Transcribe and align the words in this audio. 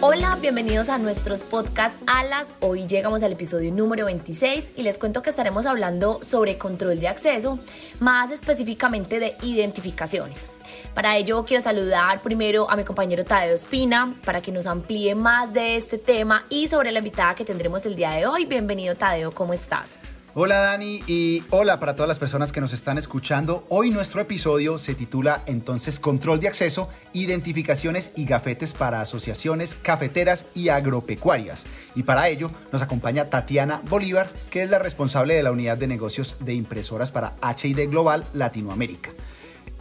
Hola, 0.00 0.38
bienvenidos 0.40 0.90
a 0.90 0.98
nuestros 0.98 1.42
podcast 1.42 1.96
Alas. 2.06 2.52
Hoy 2.60 2.86
llegamos 2.86 3.24
al 3.24 3.32
episodio 3.32 3.72
número 3.72 4.04
26 4.04 4.74
y 4.76 4.82
les 4.84 4.96
cuento 4.96 5.22
que 5.22 5.30
estaremos 5.30 5.66
hablando 5.66 6.20
sobre 6.22 6.56
control 6.56 7.00
de 7.00 7.08
acceso, 7.08 7.58
más 7.98 8.30
específicamente 8.30 9.18
de 9.18 9.36
identificaciones. 9.42 10.48
Para 10.94 11.16
ello 11.16 11.44
quiero 11.44 11.64
saludar 11.64 12.22
primero 12.22 12.70
a 12.70 12.76
mi 12.76 12.84
compañero 12.84 13.24
Tadeo 13.24 13.56
Espina 13.56 14.14
para 14.24 14.40
que 14.40 14.52
nos 14.52 14.66
amplíe 14.66 15.16
más 15.16 15.52
de 15.52 15.74
este 15.74 15.98
tema 15.98 16.44
y 16.48 16.68
sobre 16.68 16.92
la 16.92 17.00
invitada 17.00 17.34
que 17.34 17.44
tendremos 17.44 17.84
el 17.84 17.96
día 17.96 18.12
de 18.12 18.24
hoy. 18.28 18.44
Bienvenido 18.44 18.94
Tadeo, 18.94 19.32
¿cómo 19.32 19.52
estás? 19.52 19.98
Hola 20.40 20.58
Dani 20.58 21.02
y 21.08 21.42
hola 21.50 21.80
para 21.80 21.96
todas 21.96 22.06
las 22.06 22.20
personas 22.20 22.52
que 22.52 22.60
nos 22.60 22.72
están 22.72 22.96
escuchando. 22.96 23.66
Hoy 23.70 23.90
nuestro 23.90 24.20
episodio 24.20 24.78
se 24.78 24.94
titula 24.94 25.42
entonces 25.46 25.98
Control 25.98 26.38
de 26.38 26.46
acceso, 26.46 26.88
identificaciones 27.12 28.12
y 28.14 28.24
gafetes 28.24 28.72
para 28.72 29.00
asociaciones 29.00 29.74
cafeteras 29.74 30.46
y 30.54 30.68
agropecuarias. 30.68 31.66
Y 31.96 32.04
para 32.04 32.28
ello 32.28 32.52
nos 32.70 32.82
acompaña 32.82 33.28
Tatiana 33.30 33.82
Bolívar, 33.90 34.30
que 34.48 34.62
es 34.62 34.70
la 34.70 34.78
responsable 34.78 35.34
de 35.34 35.42
la 35.42 35.50
unidad 35.50 35.76
de 35.76 35.88
negocios 35.88 36.36
de 36.38 36.54
impresoras 36.54 37.10
para 37.10 37.34
HID 37.42 37.90
Global 37.90 38.24
Latinoamérica. 38.32 39.10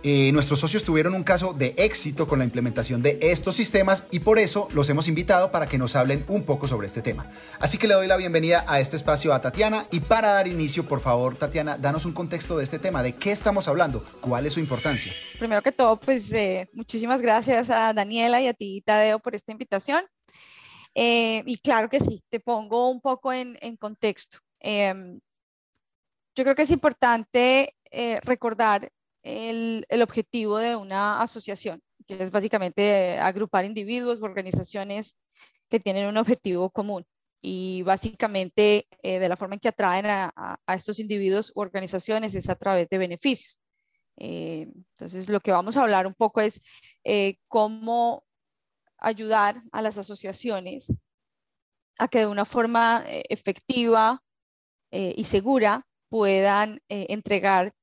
Eh, 0.03 0.31
nuestros 0.31 0.59
socios 0.59 0.83
tuvieron 0.83 1.15
un 1.15 1.23
caso 1.23 1.53
de 1.53 1.73
éxito 1.75 2.27
con 2.27 2.37
la 2.37 2.45
implementación 2.45 3.01
de 3.01 3.17
estos 3.19 3.55
sistemas 3.55 4.05
y 4.11 4.19
por 4.19 4.37
eso 4.37 4.67
los 4.71 4.87
hemos 4.89 5.07
invitado 5.07 5.51
para 5.51 5.67
que 5.67 5.79
nos 5.79 5.95
hablen 5.95 6.23
un 6.27 6.43
poco 6.43 6.67
sobre 6.67 6.85
este 6.85 7.01
tema. 7.01 7.25
Así 7.59 7.79
que 7.79 7.87
le 7.87 7.95
doy 7.95 8.07
la 8.07 8.15
bienvenida 8.15 8.63
a 8.67 8.79
este 8.79 8.95
espacio 8.95 9.33
a 9.33 9.41
Tatiana 9.41 9.87
y 9.89 9.99
para 9.99 10.29
dar 10.33 10.47
inicio, 10.47 10.87
por 10.87 10.99
favor, 10.99 11.35
Tatiana, 11.35 11.79
danos 11.79 12.05
un 12.05 12.13
contexto 12.13 12.57
de 12.57 12.63
este 12.63 12.77
tema, 12.77 13.01
de 13.01 13.15
qué 13.15 13.31
estamos 13.31 13.67
hablando, 13.67 14.05
cuál 14.21 14.45
es 14.45 14.53
su 14.53 14.59
importancia. 14.59 15.11
Primero 15.39 15.63
que 15.63 15.71
todo, 15.71 15.99
pues 15.99 16.31
eh, 16.31 16.69
muchísimas 16.73 17.21
gracias 17.21 17.71
a 17.71 17.91
Daniela 17.91 18.39
y 18.39 18.47
a 18.47 18.53
ti, 18.53 18.83
Tadeo, 18.85 19.17
por 19.17 19.33
esta 19.33 19.51
invitación. 19.51 20.05
Eh, 20.93 21.41
y 21.47 21.57
claro 21.57 21.89
que 21.89 21.99
sí, 21.99 22.23
te 22.29 22.39
pongo 22.39 22.91
un 22.91 23.01
poco 23.01 23.33
en, 23.33 23.57
contexto. 23.77 24.37
Em, 24.59 25.19
yo 26.35 26.43
creo 26.43 26.55
que 26.55 26.63
es 26.63 26.71
importante 26.71 27.73
recordar 28.23 28.91
el, 29.27 30.01
objetivo 30.01 30.57
de 30.57 30.75
una 30.75 31.21
asociación, 31.21 31.81
que 32.07 32.21
es 32.23 32.31
básicamente 32.31 33.17
agrupar 33.19 33.65
individuos 33.65 34.21
organizaciones 34.21 35.15
que 35.69 35.79
tienen 35.79 36.07
un 36.07 36.17
objetivo 36.17 36.69
común. 36.69 37.05
Y 37.41 37.83
básicamente 37.83 38.87
eh, 39.03 39.19
de 39.19 39.29
la 39.29 39.37
forma 39.37 39.55
en 39.55 39.59
que 39.59 39.67
atraen 39.67 40.05
a, 40.07 40.57
estos 40.73 40.99
individuos 40.99 41.51
u 41.55 41.61
organizaciones 41.61 42.35
es 42.35 42.49
a 42.49 42.55
través 42.55 42.89
de 42.89 42.97
beneficios. 42.97 43.59
Eh, 44.17 44.67
entonces, 44.91 45.29
lo 45.29 45.39
que 45.39 45.51
vamos 45.51 45.77
a 45.77 45.83
hablar 45.83 46.07
un 46.07 46.15
poco 46.15 46.41
es 46.41 46.61
eh, 47.03 47.35
cómo 47.47 48.23
ayudar 48.97 49.61
a 49.71 49.81
las 49.81 49.97
asociaciones 49.97 50.87
a 51.99 52.07
que 52.07 52.19
de 52.19 52.27
una 52.27 52.45
forma 52.45 53.03
efectiva 53.07 54.23
y 54.91 55.23
segura 55.25 55.85
puedan 56.09 56.79
entregar 56.87 57.73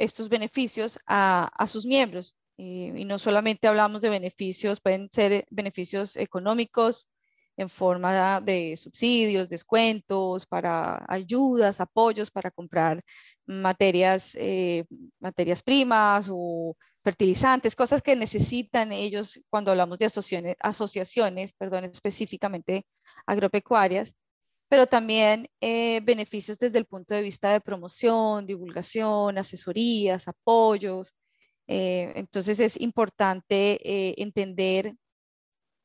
estos 0.00 0.28
beneficios 0.28 0.98
a, 1.06 1.66
sus 1.66 1.86
miembros. 1.86 2.34
Eh, 2.58 2.92
y 2.96 3.04
no 3.04 3.18
solamente 3.18 3.68
hablamos 3.68 4.02
de 4.02 4.10
beneficios, 4.10 4.80
pueden 4.80 5.08
ser 5.10 5.32
eh, 5.32 5.46
beneficios 5.50 6.16
económicos 6.16 7.08
en 7.56 7.68
forma 7.68 8.40
de 8.40 8.76
subsidios, 8.76 9.48
descuentos, 9.48 10.46
para 10.46 11.04
ayudas, 11.08 11.80
apoyos 11.80 12.30
para 12.30 12.50
comprar 12.50 13.02
materias, 13.46 14.34
eh, 14.36 14.84
materias 15.20 15.62
primas 15.62 16.30
o 16.32 16.76
fertilizantes, 17.04 17.76
cosas 17.76 18.02
que 18.02 18.16
necesitan 18.16 18.92
ellos 18.92 19.40
cuando 19.50 19.70
hablamos 19.70 19.98
de 19.98 20.06
asociaciones, 20.06 20.56
asociaciones 20.60 21.52
perdón, 21.52 21.84
específicamente 21.84 22.86
agropecuarias 23.26 24.16
pero 24.70 24.86
también 24.86 25.48
eh, 25.60 26.00
beneficios 26.04 26.56
desde 26.60 26.78
el 26.78 26.86
punto 26.86 27.12
de 27.12 27.22
vista 27.22 27.52
de 27.52 27.60
promoción, 27.60 28.46
divulgación, 28.46 29.36
asesorías, 29.36 30.28
apoyos. 30.28 31.16
Eh, 31.66 32.12
entonces 32.14 32.60
es 32.60 32.80
importante 32.80 33.80
eh, 33.82 34.14
entender 34.18 34.94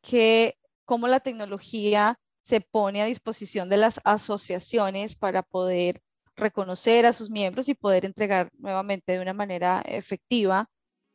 que 0.03 0.59
cómo 0.85 1.07
la 1.07 1.19
tecnología 1.19 2.19
se 2.44 2.62
pone 2.62 3.01
a 3.01 3.06
disposición 3.06 3.69
de 3.69 3.78
las 3.78 4.00
asociaciones 4.03 5.16
para 5.16 5.41
poder 5.41 6.03
reconocer 6.35 7.07
a 7.07 7.13
sus 7.13 7.31
miembros 7.31 7.67
y 7.69 7.73
poder 7.73 8.06
entregar 8.06 8.52
nuevamente 8.59 9.13
de 9.13 9.19
una 9.19 9.34
manera 9.34 9.81
efectiva 9.88 10.69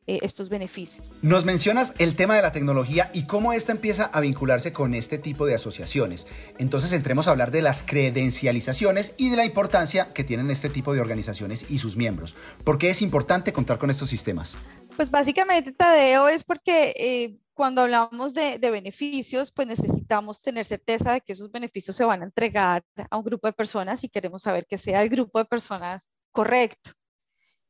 eh, 0.07 0.19
estos 0.23 0.49
beneficios. 0.49 1.11
Nos 1.21 1.45
mencionas 1.45 1.93
el 1.99 2.15
tema 2.15 2.35
de 2.35 2.41
la 2.41 2.51
tecnología 2.51 3.11
y 3.13 3.25
cómo 3.25 3.53
esta 3.53 3.71
empieza 3.71 4.05
a 4.05 4.19
vincularse 4.19 4.73
con 4.73 4.93
este 4.93 5.17
tipo 5.17 5.45
de 5.45 5.55
asociaciones. 5.55 6.27
Entonces 6.57 6.91
entremos 6.93 7.27
a 7.27 7.31
hablar 7.31 7.51
de 7.51 7.61
las 7.61 7.83
credencializaciones 7.83 9.13
y 9.17 9.29
de 9.29 9.37
la 9.37 9.45
importancia 9.45 10.11
que 10.13 10.23
tienen 10.23 10.49
este 10.49 10.69
tipo 10.69 10.93
de 10.93 11.01
organizaciones 11.01 11.65
y 11.69 11.77
sus 11.77 11.97
miembros. 11.97 12.35
¿Por 12.63 12.77
qué 12.77 12.89
es 12.89 13.01
importante 13.01 13.53
contar 13.53 13.77
con 13.77 13.89
estos 13.89 14.09
sistemas? 14.09 14.55
Pues 14.95 15.11
básicamente, 15.11 15.71
Tadeo, 15.71 16.27
es 16.27 16.43
porque 16.43 16.93
eh, 16.97 17.37
cuando 17.53 17.81
hablamos 17.81 18.33
de, 18.33 18.57
beneficios, 18.57 19.51
pues 19.51 19.67
necesitamos 19.67 20.41
tener 20.41 20.65
certeza 20.65 21.13
de 21.13 21.21
que 21.21 21.33
esos 21.33 21.51
beneficios 21.51 21.95
se 21.95 22.05
van 22.05 22.21
a 22.21 22.25
entregar 22.25 22.83
a 23.09 23.17
un 23.17 23.23
grupo 23.23 23.47
de 23.47 23.53
personas 23.53 24.03
y 24.03 24.09
queremos 24.09 24.41
saber 24.41 24.65
que 24.67 24.77
sea 24.77 25.03
el 25.03 25.09
grupo 25.09 25.39
de 25.39 25.45
personas 25.45 26.09
correcto. 26.31 26.91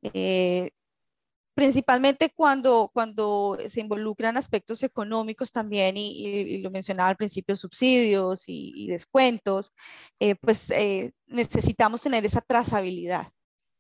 Eh, 0.02 0.72
principalmente 1.54 2.32
cuando, 2.36 2.90
cuando 2.94 3.58
se 3.68 3.82
involucran 3.82 4.38
aspectos 4.38 4.84
económicos 4.84 5.52
también, 5.52 5.98
y, 5.98 6.60
lo 6.60 6.72
mencionaba 6.72 7.10
al 7.10 7.18
principio, 7.18 7.56
subsidios 7.56 8.44
y, 8.48 8.88
descuentos, 8.88 9.74
eh, 10.20 10.36
pues 10.36 10.72
eh, 10.72 11.12
necesitamos 11.28 12.02
tener 12.02 12.26
esa 12.26 12.42
trazabilidad. 12.42 13.32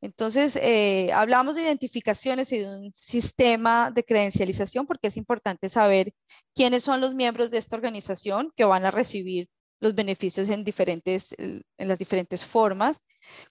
Entonces, 0.01 0.55
eh, 0.55 1.11
hablamos 1.13 1.55
de 1.55 1.61
identificaciones 1.63 2.51
y 2.51 2.59
de 2.59 2.67
un 2.67 2.91
sistema 2.93 3.91
de 3.91 4.03
credencialización 4.03 4.87
porque 4.87 5.07
es 5.09 5.17
importante 5.17 5.69
saber 5.69 6.13
quiénes 6.55 6.83
son 6.83 7.01
los 7.01 7.13
miembros 7.13 7.51
de 7.51 7.59
esta 7.59 7.75
organización 7.75 8.51
que 8.55 8.65
van 8.65 8.85
a 8.85 8.91
recibir 8.91 9.47
los 9.79 9.93
beneficios 9.95 10.49
en, 10.49 10.63
diferentes, 10.63 11.35
en 11.37 11.63
las 11.77 11.99
diferentes 11.99 12.43
formas, 12.45 12.99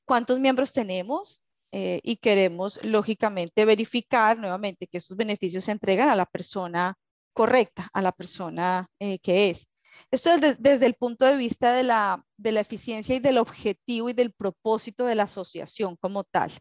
cuántos 0.05 0.41
miembros 0.41 0.73
tenemos, 0.73 1.41
eh, 1.73 2.01
y 2.03 2.17
queremos 2.17 2.81
lógicamente 2.83 3.65
verificar 3.65 4.37
nuevamente 4.39 4.87
que 4.87 4.99
esos 4.99 5.17
beneficios 5.17 5.65
se 5.65 5.73
entregan 5.73 6.09
a 6.09 6.17
la 6.17 6.27
persona 6.27 6.95
correcta, 7.33 7.89
a 7.93 8.03
la 8.03 8.13
persona 8.13 8.89
eh, 8.99 9.19
que 9.21 9.51
es. 9.51 9.67
Esto 10.11 10.33
es 10.33 10.57
desde 10.61 10.87
el 10.87 10.95
punto 10.95 11.25
de 11.27 11.37
vista 11.37 11.73
de 11.73 11.83
la, 11.83 12.25
de 12.37 12.53
la 12.53 12.61
eficiencia 12.61 13.15
y 13.15 13.21
del 13.21 13.39
objetivo 13.39 14.09
y 14.09 14.13
del 14.13 14.33
propósito 14.33 15.07
de 15.07 15.15
la 15.15 15.25
asociación 15.25 15.97
como 15.97 16.25
tal. 16.25 16.53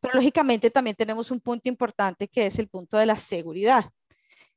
Pero 0.00 0.14
lógicamente 0.14 0.70
también 0.70 0.96
tenemos 0.96 1.30
un 1.30 1.40
punto 1.40 1.68
importante 1.68 2.28
que 2.28 2.46
es 2.46 2.58
el 2.58 2.68
punto 2.68 2.98
de 2.98 3.06
la 3.06 3.16
seguridad. 3.16 3.84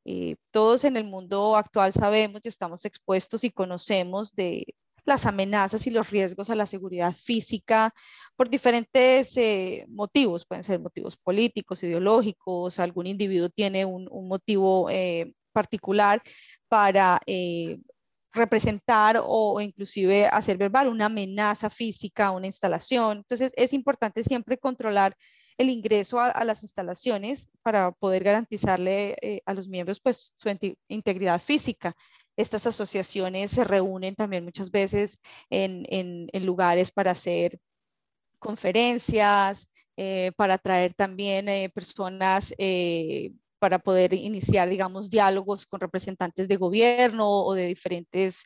Eh, 0.06 0.35
todos 0.51 0.83
en 0.83 0.97
el 0.97 1.03
mundo 1.06 1.56
actual 1.56 1.94
sabemos 1.94 2.41
y 2.44 2.47
estamos 2.50 2.85
expuestos 2.85 3.44
y 3.44 3.51
conocemos 3.51 4.35
de 4.35 4.75
las 5.06 5.26
amenazas 5.26 5.88
y 5.88 5.92
los 5.92 6.10
riesgos 6.10 6.50
a 6.50 6.56
la 6.56 6.66
seguridad 6.66 7.13
física 7.13 7.94
por 8.36 8.50
diferentes 8.50 9.38
eh, 9.38 9.86
motivos, 9.88 10.46
pueden 10.46 10.63
ser 10.63 10.80
motivos 10.80 11.16
políticos, 11.16 11.84
ideológicos, 11.84 12.80
algún 12.80 13.07
individuo 13.07 13.50
tiene 13.50 13.86
un, 13.86 14.10
motivo 14.28 14.90
eh, 14.90 15.34
particular 15.54 16.22
para 16.68 17.22
eh, 17.28 17.80
representar 18.34 19.22
o, 19.24 19.62
inclusive 19.62 20.28
hacer 20.28 20.57
verbal 20.57 20.90
una 20.90 21.06
amenaza 21.06 21.69
física 21.69 22.28
a 22.28 22.31
una 22.31 22.48
instalación. 22.48 23.19
Entonces 23.19 23.54
es 23.56 23.74
importante 23.74 24.24
siempre 24.24 24.58
controlar 24.58 25.16
el 25.57 25.69
ingreso 25.69 26.19
a, 26.19 26.44
las 26.44 26.63
instalaciones 26.63 27.50
para 27.62 27.92
poder 27.92 28.24
garantizarle 28.24 29.42
a 29.46 29.54
los 29.54 29.68
miembros 29.68 30.00
pues, 30.00 30.34
su 30.36 30.50
integridad 30.88 31.42
física. 31.42 31.96
Estas 32.38 32.68
asociaciones 32.68 33.52
se 33.52 33.63
reúnen 33.63 34.16
también 34.16 34.44
muchas 34.44 34.69
veces 34.69 35.19
en, 35.50 36.28
lugares 36.34 36.92
para 36.92 37.12
hacer 37.12 37.60
conferencias, 38.40 39.68
eh, 39.98 40.31
para 40.36 40.57
traer 40.57 40.94
también 40.94 41.48
eh, 41.48 41.69
personas 41.74 42.54
eh, 42.58 43.31
para 43.60 43.80
poder 43.80 44.13
iniciar, 44.13 44.69
digamos, 44.69 45.10
diálogos 45.10 45.66
con 45.66 45.80
representantes 45.80 46.48
de 46.48 46.58
gobierno 46.58 47.28
o 47.30 47.54
de 47.56 47.68
diferentes 47.68 48.44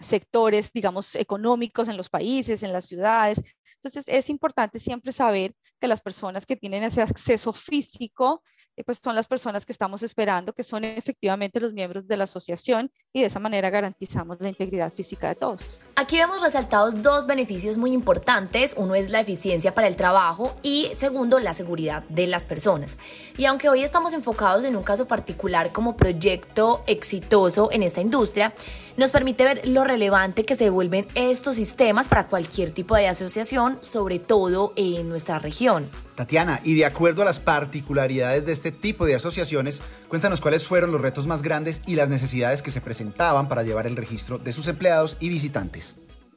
sectores, 0.00 0.72
digamos, 0.72 1.14
económicos 1.14 1.88
en 1.88 1.96
los 1.96 2.08
países, 2.08 2.62
en 2.62 2.72
las 2.72 2.86
ciudades. 2.86 3.42
Entonces, 3.74 4.04
es 4.08 4.30
importante 4.30 4.78
siempre 4.78 5.12
saber 5.12 5.54
que 5.80 5.88
las 5.88 6.00
personas 6.00 6.46
que 6.46 6.56
tienen 6.56 6.82
ese 6.82 7.02
acceso 7.02 7.52
físico 7.52 8.42
eh, 8.76 8.84
pues 8.84 9.00
son 9.02 9.14
las 9.14 9.28
personas 9.28 9.66
que 9.66 9.72
estamos 9.72 10.02
esperando, 10.02 10.52
que 10.52 10.62
son 10.62 10.84
efectivamente 10.84 11.60
los 11.60 11.72
miembros 11.72 12.06
de 12.06 12.16
la 12.16 12.24
asociación 12.24 12.90
y 13.12 13.20
de 13.20 13.26
esa 13.26 13.38
manera 13.38 13.68
garantizamos 13.68 14.38
la 14.40 14.48
integridad 14.48 14.92
física 14.92 15.28
de 15.28 15.34
todos. 15.34 15.80
Aquí 15.96 16.16
vemos 16.16 16.40
resaltados 16.40 17.02
dos 17.02 17.26
beneficios 17.26 17.76
muy 17.76 17.92
importantes. 17.92 18.74
Uno 18.76 18.94
es 18.94 19.10
la 19.10 19.20
eficiencia 19.20 19.74
para 19.74 19.86
el 19.86 19.96
trabajo 19.96 20.54
y 20.62 20.90
segundo, 20.96 21.38
la 21.40 21.52
seguridad 21.52 22.04
de 22.04 22.26
las 22.26 22.46
personas. 22.46 22.96
Y 23.36 23.44
aunque 23.44 23.68
hoy 23.68 23.82
estamos 23.82 24.14
enfocados 24.14 24.64
en 24.64 24.76
un 24.76 24.82
caso 24.82 25.06
particular 25.06 25.72
como 25.72 25.96
proyecto 25.96 26.82
exitoso 26.86 27.70
en 27.72 27.82
esta 27.82 28.00
industria, 28.00 28.54
nos 29.00 29.10
permite 29.10 29.44
ver 29.44 29.66
lo 29.66 29.82
relevante 29.82 30.44
que 30.44 30.54
se 30.54 30.68
vuelven 30.68 31.08
estos 31.14 31.56
sistemas 31.56 32.06
para 32.06 32.26
cualquier 32.26 32.70
tipo 32.70 32.94
de 32.94 33.08
asociación, 33.08 33.78
sobre 33.80 34.18
todo 34.18 34.74
en 34.76 35.08
nuestra 35.08 35.38
región. 35.38 35.90
Tatiana, 36.16 36.60
y 36.64 36.74
de 36.74 36.84
acuerdo 36.84 37.22
a 37.22 37.24
las 37.24 37.40
particularidades 37.40 38.44
de 38.44 38.52
este 38.52 38.72
tipo 38.72 39.06
de 39.06 39.14
asociaciones, 39.14 39.80
cuéntanos 40.08 40.42
cuáles 40.42 40.68
fueron 40.68 40.92
los 40.92 41.00
retos 41.00 41.26
más 41.26 41.42
grandes 41.42 41.82
y 41.86 41.94
las 41.94 42.10
necesidades 42.10 42.60
que 42.60 42.70
se 42.70 42.82
presentaban 42.82 43.48
para 43.48 43.62
llevar 43.62 43.86
el 43.86 43.96
registro 43.96 44.36
de 44.36 44.52
sus 44.52 44.66
empleados 44.68 45.16
y 45.18 45.30
visitantes. 45.30 45.96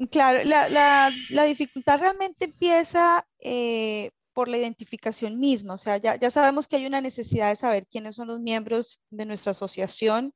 Claro, 0.09 0.39
la, 0.45 1.45
dificultad 1.45 1.99
realmente 1.99 2.45
empieza 2.45 3.27
eh, 3.39 4.11
por 4.31 4.47
la 4.47 4.57
identificación 4.57 5.37
misma, 5.37 5.73
o 5.73 5.77
sea, 5.77 5.97
ya, 5.97 6.15
ya, 6.15 6.31
sabemos 6.31 6.67
que 6.67 6.77
hay 6.77 6.85
una 6.85 7.01
necesidad 7.01 7.49
de 7.49 7.57
saber 7.57 7.85
quiénes 7.87 8.15
son 8.15 8.29
los 8.29 8.39
miembros 8.39 9.01
de 9.09 9.25
nuestra 9.25 9.51
asociación. 9.51 10.33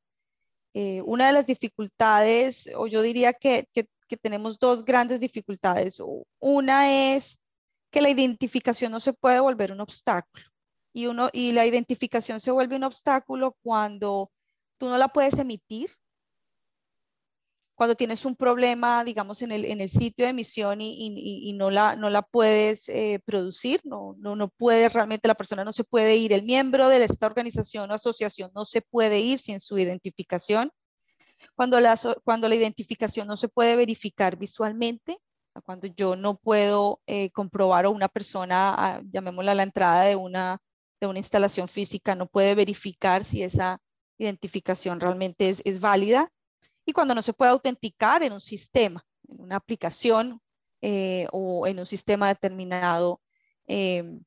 Eh, 0.79 1.01
una 1.07 1.25
de 1.25 1.33
las 1.33 1.47
dificultades, 1.47 2.69
o 2.75 2.85
yo 2.85 3.01
diría 3.01 3.33
que, 3.33 3.67
que, 3.73 3.89
que 4.07 4.15
tenemos 4.15 4.59
dos 4.59 4.85
grandes 4.85 5.19
dificultades. 5.19 5.99
Una 6.37 7.15
es 7.15 7.39
que 7.89 7.99
la 7.99 8.11
identificación 8.11 8.91
no 8.91 8.99
se 8.99 9.13
puede 9.13 9.39
volver 9.39 9.71
un 9.71 9.81
obstáculo. 9.81 10.45
Y, 10.93 11.07
uno, 11.07 11.29
y 11.33 11.51
la 11.51 11.65
identificación 11.65 12.39
se 12.39 12.51
vuelve 12.51 12.75
un 12.75 12.83
obstáculo 12.83 13.57
cuando 13.63 14.29
tú 14.77 14.87
no 14.87 14.99
la 14.99 15.07
puedes 15.07 15.33
emitir, 15.39 15.89
cuando 17.77 17.93
tienes 17.93 18.25
un 18.25 18.35
problema, 18.35 19.03
digamos, 19.03 19.43
en 19.43 19.51
el, 19.51 19.63
en 19.63 19.81
el 19.81 19.89
sitio 19.89 20.25
de 20.25 20.31
emisión 20.31 20.81
y, 20.81 20.95
y, 20.97 21.47
y, 21.47 21.53
no, 21.53 21.69
la, 21.69 21.95
no 21.95 22.09
la 22.09 22.23
puedes 22.23 22.89
eh, 22.89 23.21
producir, 23.23 23.81
no, 23.83 24.15
no, 24.17 24.35
no 24.35 24.47
puede, 24.47 24.89
realmente 24.89 25.27
la 25.27 25.35
persona 25.35 25.63
no 25.63 25.71
se 25.71 25.83
puede 25.83 26.15
ir, 26.15 26.33
el 26.33 26.41
miembro 26.41 26.89
de 26.89 27.03
esta 27.03 27.27
organización 27.27 27.91
o 27.91 27.93
asociación 27.93 28.49
no 28.55 28.65
se 28.65 28.81
puede 28.81 29.19
ir 29.19 29.37
sin 29.37 29.59
su 29.59 29.77
identificación. 29.77 30.71
Cuando 31.55 31.79
la, 31.79 31.95
cuando 32.23 32.49
la 32.49 32.55
identificación 32.55 33.27
no 33.27 33.37
se 33.37 33.47
puede 33.47 33.75
verificar 33.75 34.37
visualmente, 34.37 35.15
cuando 35.63 35.85
yo 35.85 36.15
no 36.15 36.35
puedo 36.35 37.01
eh, 37.05 37.29
comprobar 37.29 37.85
o 37.85 37.91
una 37.91 38.07
persona, 38.07 38.73
ah, 38.75 39.01
llamémosla 39.11 39.53
la 39.53 39.63
entrada 39.63 40.01
de 40.01 40.15
una, 40.15 40.63
de 40.99 41.05
una 41.05 41.19
instalación 41.19 41.67
física, 41.67 42.15
no 42.15 42.25
puede 42.25 42.55
verificar 42.55 43.23
si 43.23 43.43
esa 43.43 43.79
identificación 44.17 44.99
realmente 44.99 45.49
es, 45.49 45.61
es 45.63 45.79
válida. 45.79 46.31
Y 46.87 46.93
cuando 46.93 47.13
no 47.13 47.21
se 47.21 47.33
puede 47.33 47.51
autenticar 47.51 48.23
en 48.23 48.31
un 48.31 48.39
sistema, 48.39 49.05
en 49.27 49.41
una 49.41 49.57
aplicación 49.57 50.41
eh, 50.81 51.27
o 51.33 51.67
en 51.67 51.79
un 51.79 51.85
sistema 51.85 52.29
determinado 52.29 53.19
em, 53.67 54.23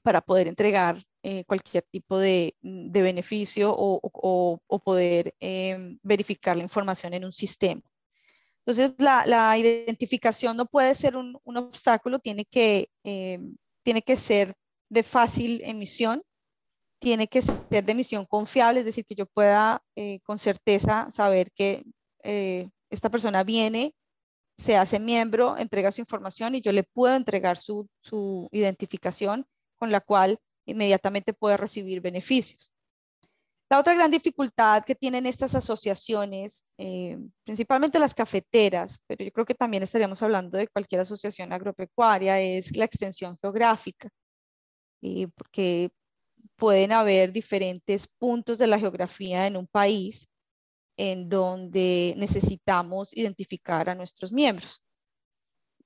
para 0.00 0.22
poder 0.22 0.48
entregar 0.48 0.96
eh, 1.22 1.44
cualquier 1.44 1.84
tipo 1.90 2.18
de, 2.18 2.56
beneficio 2.62 3.74
o, 3.76 4.80
poder 4.84 5.34
em, 5.38 5.98
verificar 6.02 6.56
la 6.56 6.62
información 6.62 7.12
en 7.12 7.26
un 7.26 7.32
sistema. 7.32 7.82
Entonces, 8.64 8.94
la, 8.98 9.58
identificación 9.58 10.56
no 10.56 10.64
puede 10.64 10.94
ser 10.94 11.14
un, 11.14 11.38
obstáculo, 11.44 12.20
tiene 12.20 12.46
que, 12.46 12.88
eh, 13.04 13.38
tiene 13.82 14.00
que 14.00 14.16
ser 14.16 14.54
de 14.88 15.02
fácil 15.02 15.60
emisión, 15.62 16.22
tiene 16.98 17.28
que 17.28 17.42
ser 17.42 17.84
de 17.84 17.92
emisión 17.92 18.26
confiable, 18.26 18.80
es 18.80 18.86
decir, 18.86 19.04
que 19.04 19.14
yo 19.14 19.26
pueda 19.26 19.82
eh, 19.96 20.20
con 20.24 20.38
certeza 20.38 21.10
saber 21.12 21.52
que 21.52 21.84
eh, 22.22 22.68
esta 22.90 23.10
persona 23.10 23.44
viene, 23.44 23.94
se 24.58 24.76
hace 24.76 24.98
miembro, 24.98 25.56
entrega 25.58 25.92
su 25.92 26.00
información 26.00 26.54
y 26.54 26.60
yo 26.60 26.72
le 26.72 26.84
puedo 26.84 27.14
entregar 27.14 27.58
su, 27.58 27.88
su 28.00 28.48
identificación 28.52 29.46
con 29.76 29.90
la 29.90 30.00
cual 30.00 30.38
inmediatamente 30.64 31.34
puede 31.34 31.56
recibir 31.56 32.00
beneficios. 32.00 32.72
La 33.68 33.80
otra 33.80 33.94
gran 33.94 34.12
dificultad 34.12 34.84
que 34.84 34.94
tienen 34.94 35.26
estas 35.26 35.56
asociaciones, 35.56 36.62
eh, 36.78 37.18
principalmente 37.44 37.98
las 37.98 38.14
cafeteras, 38.14 39.00
pero 39.08 39.24
yo 39.24 39.32
creo 39.32 39.44
que 39.44 39.54
también 39.54 39.82
estaríamos 39.82 40.22
hablando 40.22 40.56
de 40.56 40.68
cualquier 40.68 41.00
asociación 41.00 41.52
agropecuaria, 41.52 42.40
es 42.40 42.76
la 42.76 42.84
extensión 42.84 43.36
geográfica, 43.36 44.08
eh, 45.02 45.26
porque 45.34 45.90
pueden 46.56 46.92
haber 46.92 47.32
diferentes 47.32 48.08
puntos 48.18 48.58
de 48.58 48.66
la 48.66 48.78
geografía 48.78 49.46
en 49.46 49.56
un 49.56 49.66
país 49.66 50.28
en 50.96 51.28
donde 51.28 52.14
necesitamos 52.16 53.14
identificar 53.16 53.88
a 53.88 53.94
nuestros 53.94 54.32
miembros 54.32 54.82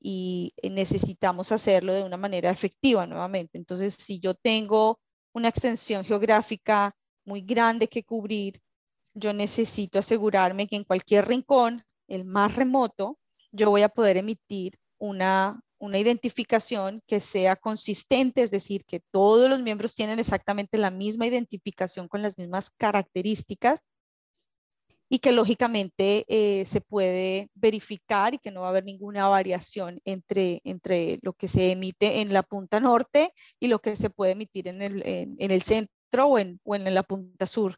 y 0.01 0.55
necesitamos 0.63 1.53
hacerlo 1.53 1.93
de 1.93 2.03
una 2.03 2.17
manera 2.17 2.51
efectiva 2.51 3.07
nuevamente. 3.07 3.59
Entonces, 3.59 3.95
si 3.95 4.19
yo 4.19 4.35
tengo 4.35 4.99
una 5.33 5.49
extensión 5.49 6.05
geográfica 6.05 6.95
muy 7.25 7.43
grande 7.43 7.89
que 7.89 8.03
cubrir, 8.03 8.61
yo 9.15 9.33
necesito 9.33 9.99
asegurarme 9.99 10.67
que 10.67 10.77
en 10.77 10.85
cualquier 10.85 11.29
rincón, 11.29 11.85
el 12.09 12.25
más 12.25 12.57
remoto, 12.57 13.19
yo 13.53 13.71
voy 13.71 13.83
a 13.83 13.89
poder 13.89 14.17
emitir 14.17 14.79
una, 14.99 15.61
una 15.81 15.99
identificación 15.99 17.03
que 17.07 17.21
sea 17.21 17.57
consistente, 17.57 18.43
es 18.43 18.51
decir, 18.51 18.85
que 18.85 19.01
todos 19.11 19.49
los 19.49 19.61
miembros 19.61 19.95
tienen 19.95 20.19
exactamente 20.19 20.79
la 20.79 20.91
misma 20.91 21.27
identificación 21.27 22.07
con 22.07 22.23
las 22.23 22.39
mismas 22.39 22.71
características 22.71 23.81
y 25.09 25.19
que 25.19 25.33
lógicamente 25.33 26.25
eh, 26.29 26.65
se 26.67 26.81
puede 26.81 27.49
verificar 27.55 28.35
y 28.35 28.39
que 28.39 28.53
no 28.53 28.61
va 28.61 28.69
a 28.69 28.71
haber 28.71 28.85
ninguna 28.85 29.27
variación 29.29 30.01
entre, 30.05 30.61
entre 30.65 31.19
lo 31.23 31.33
que 31.33 31.49
se 31.49 31.73
emite 31.73 32.21
en 32.21 32.33
la 32.33 32.45
punta 32.45 32.79
norte 32.79 33.33
y 33.59 33.67
lo 33.67 33.81
que 33.81 33.97
se 33.97 34.11
puede 34.11 34.33
emitir 34.33 34.69
en 34.69 34.83
el, 34.83 35.03
en 35.05 35.51
el 35.51 35.63
centro 35.63 36.27
o 36.27 36.39
en, 36.39 36.61
o 36.63 36.77
en 36.77 36.95
la 36.95 37.03
punta 37.03 37.47
sur 37.47 37.77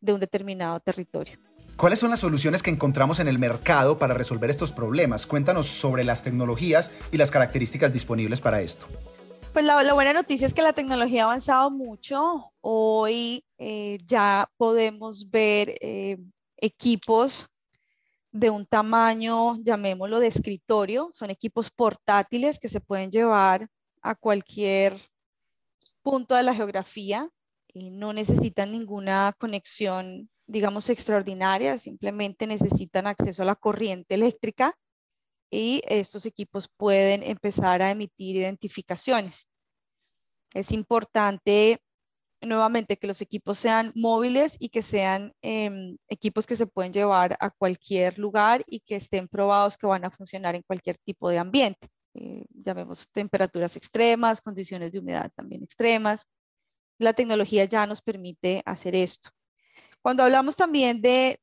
de 0.00 0.12
un 0.12 0.20
determinado 0.20 0.78
territorio. 0.80 1.47
¿Cuáles 1.78 2.00
son 2.00 2.10
las 2.10 2.18
soluciones 2.18 2.64
que 2.64 2.70
encontramos 2.70 3.20
en 3.20 3.28
el 3.28 3.38
mercado 3.38 4.00
para 4.00 4.12
resolver 4.12 4.50
estos 4.50 4.72
problemas? 4.72 5.28
Cuéntanos 5.28 5.68
sobre 5.68 6.02
las 6.02 6.24
tecnologías 6.24 6.90
y 7.12 7.18
las 7.18 7.30
características 7.30 7.92
disponibles 7.92 8.40
para 8.40 8.60
esto. 8.60 8.86
Pues 9.52 9.64
la, 9.64 9.94
buena 9.94 10.12
noticia 10.12 10.48
es 10.48 10.54
que 10.54 10.62
la 10.62 10.72
tecnología 10.72 11.22
ha 11.22 11.26
avanzado 11.26 11.70
mucho. 11.70 12.50
Hoy 12.62 13.44
eh, 13.58 13.98
ya 14.04 14.50
podemos 14.56 15.30
ver 15.30 15.76
eh, 15.80 16.18
equipos 16.56 17.46
de 18.32 18.50
un 18.50 18.66
tamaño, 18.66 19.56
llamémoslo 19.62 20.18
de 20.18 20.26
escritorio, 20.26 21.10
son 21.12 21.30
equipos 21.30 21.70
portátiles 21.70 22.58
que 22.58 22.66
se 22.66 22.80
pueden 22.80 23.12
llevar 23.12 23.68
a 24.02 24.16
cualquier 24.16 24.96
punto 26.02 26.34
de 26.34 26.42
la 26.42 26.54
geografía 26.56 27.30
no 27.74 28.12
necesitan 28.12 28.72
ninguna 28.72 29.34
conexión, 29.38 30.28
digamos, 30.48 30.90
extraordinaria, 30.90 31.78
simplemente 31.78 32.46
necesitan 32.46 33.06
acceso 33.06 33.42
a 33.42 33.46
la 33.46 33.54
corriente 33.54 34.14
eléctrica 34.14 34.74
y 35.50 35.82
estos 35.86 36.26
equipos 36.26 36.68
pueden 36.76 37.22
empezar 37.22 37.82
a 37.82 37.90
emitir 37.90 38.36
identificaciones. 38.36 39.48
Es 40.54 40.72
importante 40.72 41.80
nuevamente 42.40 42.96
que 42.96 43.06
los 43.06 43.20
equipos 43.20 43.58
sean 43.58 43.92
móviles 43.94 44.56
y 44.58 44.70
que 44.70 44.82
sean 44.82 45.32
em, 45.42 45.96
equipos 46.08 46.46
que 46.46 46.56
se 46.56 46.66
pueden 46.66 46.92
llevar 46.92 47.36
a 47.40 47.50
cualquier 47.50 48.18
lugar 48.18 48.62
y 48.66 48.80
que 48.80 48.96
estén 48.96 49.28
probados 49.28 49.76
que 49.76 49.86
van 49.86 50.04
a 50.04 50.10
funcionar 50.10 50.54
en 50.54 50.62
cualquier 50.62 50.98
tipo 50.98 51.30
de 51.30 51.38
ambiente. 51.38 51.88
Eh, 52.14 52.44
llamemos 52.50 53.08
temperaturas 53.10 53.76
extremas, 53.76 54.40
condiciones 54.40 54.92
de 54.92 54.98
humedad 55.00 55.30
también 55.36 55.62
extremas 55.62 56.26
la 56.98 57.12
tecnología 57.12 57.64
ya 57.64 57.86
nos 57.86 58.02
permite 58.02 58.62
hacer 58.66 58.94
esto. 58.94 59.30
Cuando 60.02 60.22
hablamos 60.22 60.56
también 60.56 61.00
de, 61.00 61.40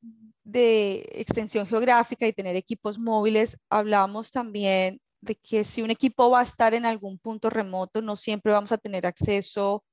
extensión 1.12 1.66
geográfica 1.66 2.26
y 2.26 2.32
tener 2.32 2.56
equipos 2.56 2.98
móviles, 2.98 3.58
hablamos 3.68 4.30
también 4.30 5.00
de 5.20 5.34
que 5.34 5.64
si 5.64 5.82
un 5.82 5.90
equipo 5.90 6.30
va 6.30 6.40
a 6.40 6.44
estar 6.44 6.74
en 6.74 6.86
algún 6.86 7.18
punto 7.18 7.50
remoto, 7.50 8.00
no 8.02 8.16
siempre 8.16 8.52
vamos 8.52 8.72
a 8.72 8.78
tener 8.78 9.06
acceso 9.06 9.84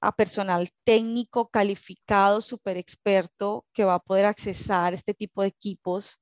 a 0.00 0.12
personal 0.12 0.70
técnico 0.84 1.48
calificado, 1.48 2.40
súper 2.40 2.76
experto, 2.78 3.66
que 3.72 3.84
va 3.84 3.94
a 3.94 4.00
poder 4.00 4.26
accesar 4.26 4.94
este 4.94 5.14
tipo 5.14 5.42
de 5.42 5.48
equipos 5.48 6.18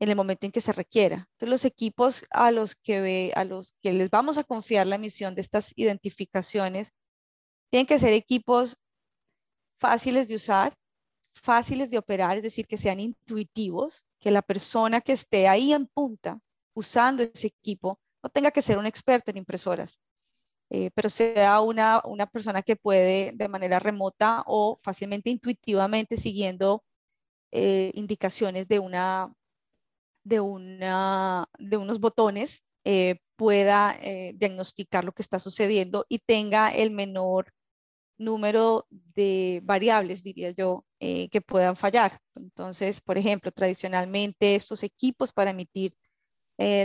en 0.00 0.08
el 0.08 0.16
momento 0.16 0.46
en 0.46 0.52
que 0.52 0.60
se 0.60 0.72
requiera. 0.72 1.28
Entonces, 1.32 1.48
los 1.48 1.64
equipos 1.64 2.24
a 2.30 2.50
los 2.50 2.74
que, 2.74 3.32
a 3.34 3.44
los 3.44 3.74
que 3.82 3.92
les 3.92 4.10
vamos 4.10 4.36
a 4.38 4.44
confiar 4.44 4.86
la 4.86 4.96
emisión 4.96 5.34
de 5.34 5.40
estas 5.40 5.72
identificaciones 5.76 6.92
tienen 7.70 7.86
que 7.86 7.98
ser 7.98 8.12
equipos 8.12 8.76
fáciles 9.78 10.28
de 10.28 10.36
usar, 10.36 10.76
fáciles 11.34 11.90
de 11.90 11.98
operar, 11.98 12.36
es 12.36 12.42
decir, 12.42 12.66
que 12.66 12.76
sean 12.76 13.00
intuitivos, 13.00 14.06
que 14.20 14.30
la 14.30 14.42
persona 14.42 15.00
que 15.00 15.12
esté 15.12 15.48
ahí 15.48 15.72
en 15.72 15.86
punta 15.86 16.40
usando 16.74 17.22
ese 17.22 17.48
equipo 17.48 17.98
no 18.22 18.30
tenga 18.30 18.50
que 18.50 18.62
ser 18.62 18.78
un 18.78 18.86
experto 18.86 19.30
en 19.30 19.36
impresoras, 19.38 20.00
eh, 20.70 20.90
pero 20.94 21.08
sea 21.08 21.60
una, 21.60 22.00
una 22.04 22.26
persona 22.26 22.62
que 22.62 22.76
puede 22.76 23.32
de 23.34 23.48
manera 23.48 23.78
remota 23.78 24.42
o 24.46 24.74
fácilmente 24.74 25.30
intuitivamente 25.30 26.16
siguiendo 26.16 26.82
eh, 27.52 27.92
indicaciones 27.94 28.66
de, 28.66 28.78
una, 28.78 29.32
de, 30.24 30.40
una, 30.40 31.46
de 31.58 31.76
unos 31.76 32.00
botones 32.00 32.64
eh, 32.84 33.16
pueda 33.36 33.98
diagnosticar 34.34 35.04
lo 35.04 35.12
que 35.12 35.22
está 35.22 35.38
sucediendo 35.38 36.06
y 36.08 36.20
tenga 36.20 36.68
el 36.68 36.92
menor 36.92 37.52
número 38.18 38.86
de 38.90 39.60
variables, 39.64 40.22
diría 40.22 40.50
yo, 40.50 40.84
que 40.98 41.42
puedan 41.46 41.76
fallar. 41.76 42.18
Entonces, 42.34 43.00
por 43.00 43.18
ejemplo, 43.18 43.52
tradicionalmente 43.52 44.54
estos 44.54 44.82
equipos 44.82 45.32
para 45.32 45.50
emitir 45.50 45.92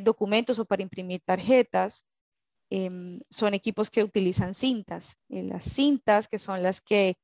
documentos 0.03 0.59
o 0.59 0.65
para 0.65 0.83
imprimir 0.83 1.21
tarjetas 1.23 2.05
Em, 2.71 3.19
son 3.31 3.53
equipos 3.53 3.89
que 3.89 4.03
utilizan 4.03 4.53
cintas. 4.53 5.17
Y 5.27 5.41
las 5.43 5.63
cintas, 5.63 6.27
que 6.27 6.39
son 6.39 6.61
las 6.63 6.81
que 6.81 7.15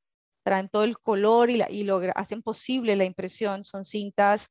traen 0.44 0.68
todo 0.68 0.84
el 0.84 0.98
color 0.98 1.50
y, 1.50 1.62
y 1.70 1.84
lo, 1.84 2.00
hacen 2.14 2.42
posible 2.42 2.96
la 2.96 3.04
impresión, 3.04 3.64
son 3.64 3.84
cintas 3.84 4.48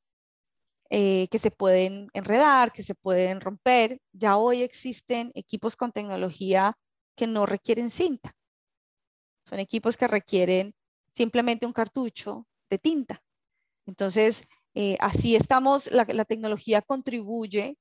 eh, 0.90 1.28
que 1.32 1.40
se 1.40 1.52
pueden 1.52 2.10
enredar, 2.14 2.72
que 2.72 2.84
se 2.84 2.96
pueden 2.96 3.42
romper. 3.42 4.00
Ya 4.14 4.38
hoy 4.38 4.62
existen 4.64 5.32
equipos 5.36 5.76
con 5.76 5.92
tecnología 5.92 6.78
que 7.16 7.28
no 7.28 7.46
requieren 7.46 7.92
cinta. 7.92 8.32
Son 9.46 9.60
equipos 9.60 9.98
que 9.98 10.08
requieren 10.08 10.74
simplemente 11.14 11.66
un 11.66 11.74
cartucho 11.74 12.48
de 12.70 12.80
tinta. 12.80 13.22
Entonces, 13.86 14.48
eh, 14.74 14.98
así 15.00 15.36
estamos, 15.36 15.90
la, 15.92 16.06
tecnología 16.26 16.82
contribuye 16.82 17.78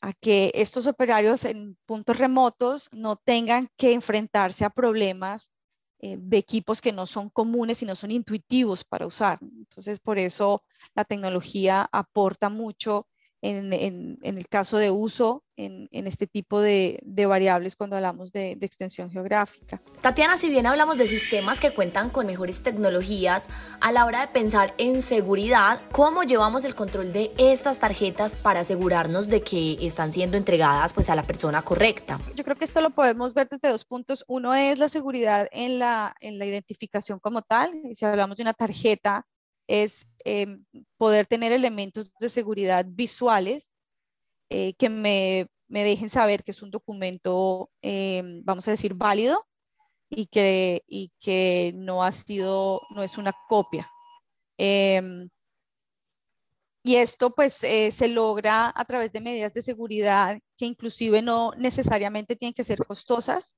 a 0.00 0.12
que 0.12 0.50
estos 0.54 0.86
operarios 0.86 1.44
en 1.44 1.76
puntos 1.86 2.18
remotos 2.18 2.88
no 2.92 3.16
tengan 3.16 3.68
que 3.76 3.92
enfrentarse 3.92 4.64
a 4.64 4.70
problemas 4.70 5.52
eh, 6.00 6.16
de 6.18 6.38
equipos 6.38 6.80
que 6.80 6.92
no 6.92 7.06
son 7.06 7.30
comunes 7.30 7.82
y 7.82 7.86
no 7.86 7.94
son 7.94 8.10
intuitivos 8.10 8.84
para 8.84 9.06
usar. 9.06 9.38
Entonces, 9.42 10.00
por 10.00 10.18
eso 10.18 10.64
la 10.94 11.04
tecnología 11.04 11.88
aporta 11.92 12.48
mucho 12.48 13.06
en, 13.50 14.18
el 14.22 14.48
caso 14.48 14.78
de 14.78 14.90
uso 14.90 15.44
en, 15.56 15.88
este 15.92 16.26
tipo 16.26 16.60
de, 16.60 17.00
variables 17.28 17.76
cuando 17.76 17.96
hablamos 17.96 18.32
de, 18.32 18.52
extensión 18.60 19.10
geográfica. 19.10 19.80
Tatiana, 20.00 20.36
si 20.36 20.50
bien 20.50 20.66
hablamos 20.66 20.98
de 20.98 21.06
sistemas 21.06 21.60
que 21.60 21.72
cuentan 21.72 22.10
con 22.10 22.26
mejores 22.26 22.62
tecnologías, 22.62 23.48
a 23.80 23.92
la 23.92 24.04
hora 24.04 24.20
de 24.20 24.28
pensar 24.28 24.74
en 24.78 25.02
seguridad, 25.02 25.80
¿cómo 25.92 26.24
llevamos 26.24 26.64
el 26.64 26.74
control 26.74 27.12
de 27.12 27.32
estas 27.38 27.78
tarjetas 27.78 28.36
para 28.36 28.60
asegurarnos 28.60 29.28
de 29.28 29.42
que 29.42 29.78
están 29.80 30.12
siendo 30.12 30.36
entregadas 30.36 30.92
pues, 30.92 31.08
a 31.10 31.14
la 31.14 31.26
persona 31.26 31.62
correcta? 31.62 32.20
Yo 32.34 32.44
creo 32.44 32.56
que 32.56 32.64
esto 32.64 32.80
lo 32.80 32.90
podemos 32.90 33.34
ver 33.34 33.48
desde 33.48 33.70
dos 33.70 33.84
puntos. 33.84 34.24
Uno 34.26 34.54
es 34.54 34.78
la 34.78 34.88
seguridad 34.88 35.48
en 35.52 35.78
la, 35.78 36.14
en 36.20 36.38
la 36.38 36.46
identificación 36.46 37.18
como 37.20 37.42
tal. 37.42 37.72
Si 37.94 38.04
hablamos 38.04 38.36
de 38.36 38.42
una 38.42 38.54
tarjeta, 38.54 39.26
es 39.66 40.06
em, 40.24 40.64
poder 40.96 41.26
tener 41.26 41.52
elementos 41.52 42.12
de 42.20 42.28
seguridad 42.28 42.86
visuales 42.88 43.72
eh, 44.50 44.74
que 44.74 44.88
me, 44.88 45.48
dejen 45.68 46.10
saber 46.10 46.44
que 46.44 46.52
es 46.52 46.62
un 46.62 46.70
documento, 46.70 47.70
em, 47.80 48.42
vamos 48.44 48.68
a 48.68 48.72
decir, 48.72 48.94
válido 48.94 49.46
y 50.10 50.26
que, 50.26 50.82
y 50.88 51.12
que 51.20 51.72
no 51.76 52.04
ha 52.04 52.12
sido, 52.12 52.80
no 52.94 53.02
es 53.02 53.18
una 53.18 53.32
copia. 53.48 53.88
Em, 54.58 55.28
y 56.86 56.96
esto 56.96 57.34
pues 57.34 57.64
eh, 57.64 57.90
se 57.90 58.08
logra 58.08 58.72
a 58.74 58.84
través 58.84 59.12
de 59.12 59.20
medidas 59.20 59.52
de 59.52 59.62
seguridad 59.62 60.38
que 60.56 60.66
inclusive 60.66 61.20
no 61.20 61.52
necesariamente 61.58 62.36
tienen 62.36 62.54
que 62.54 62.62
ser 62.64 62.78
costosas. 62.86 63.56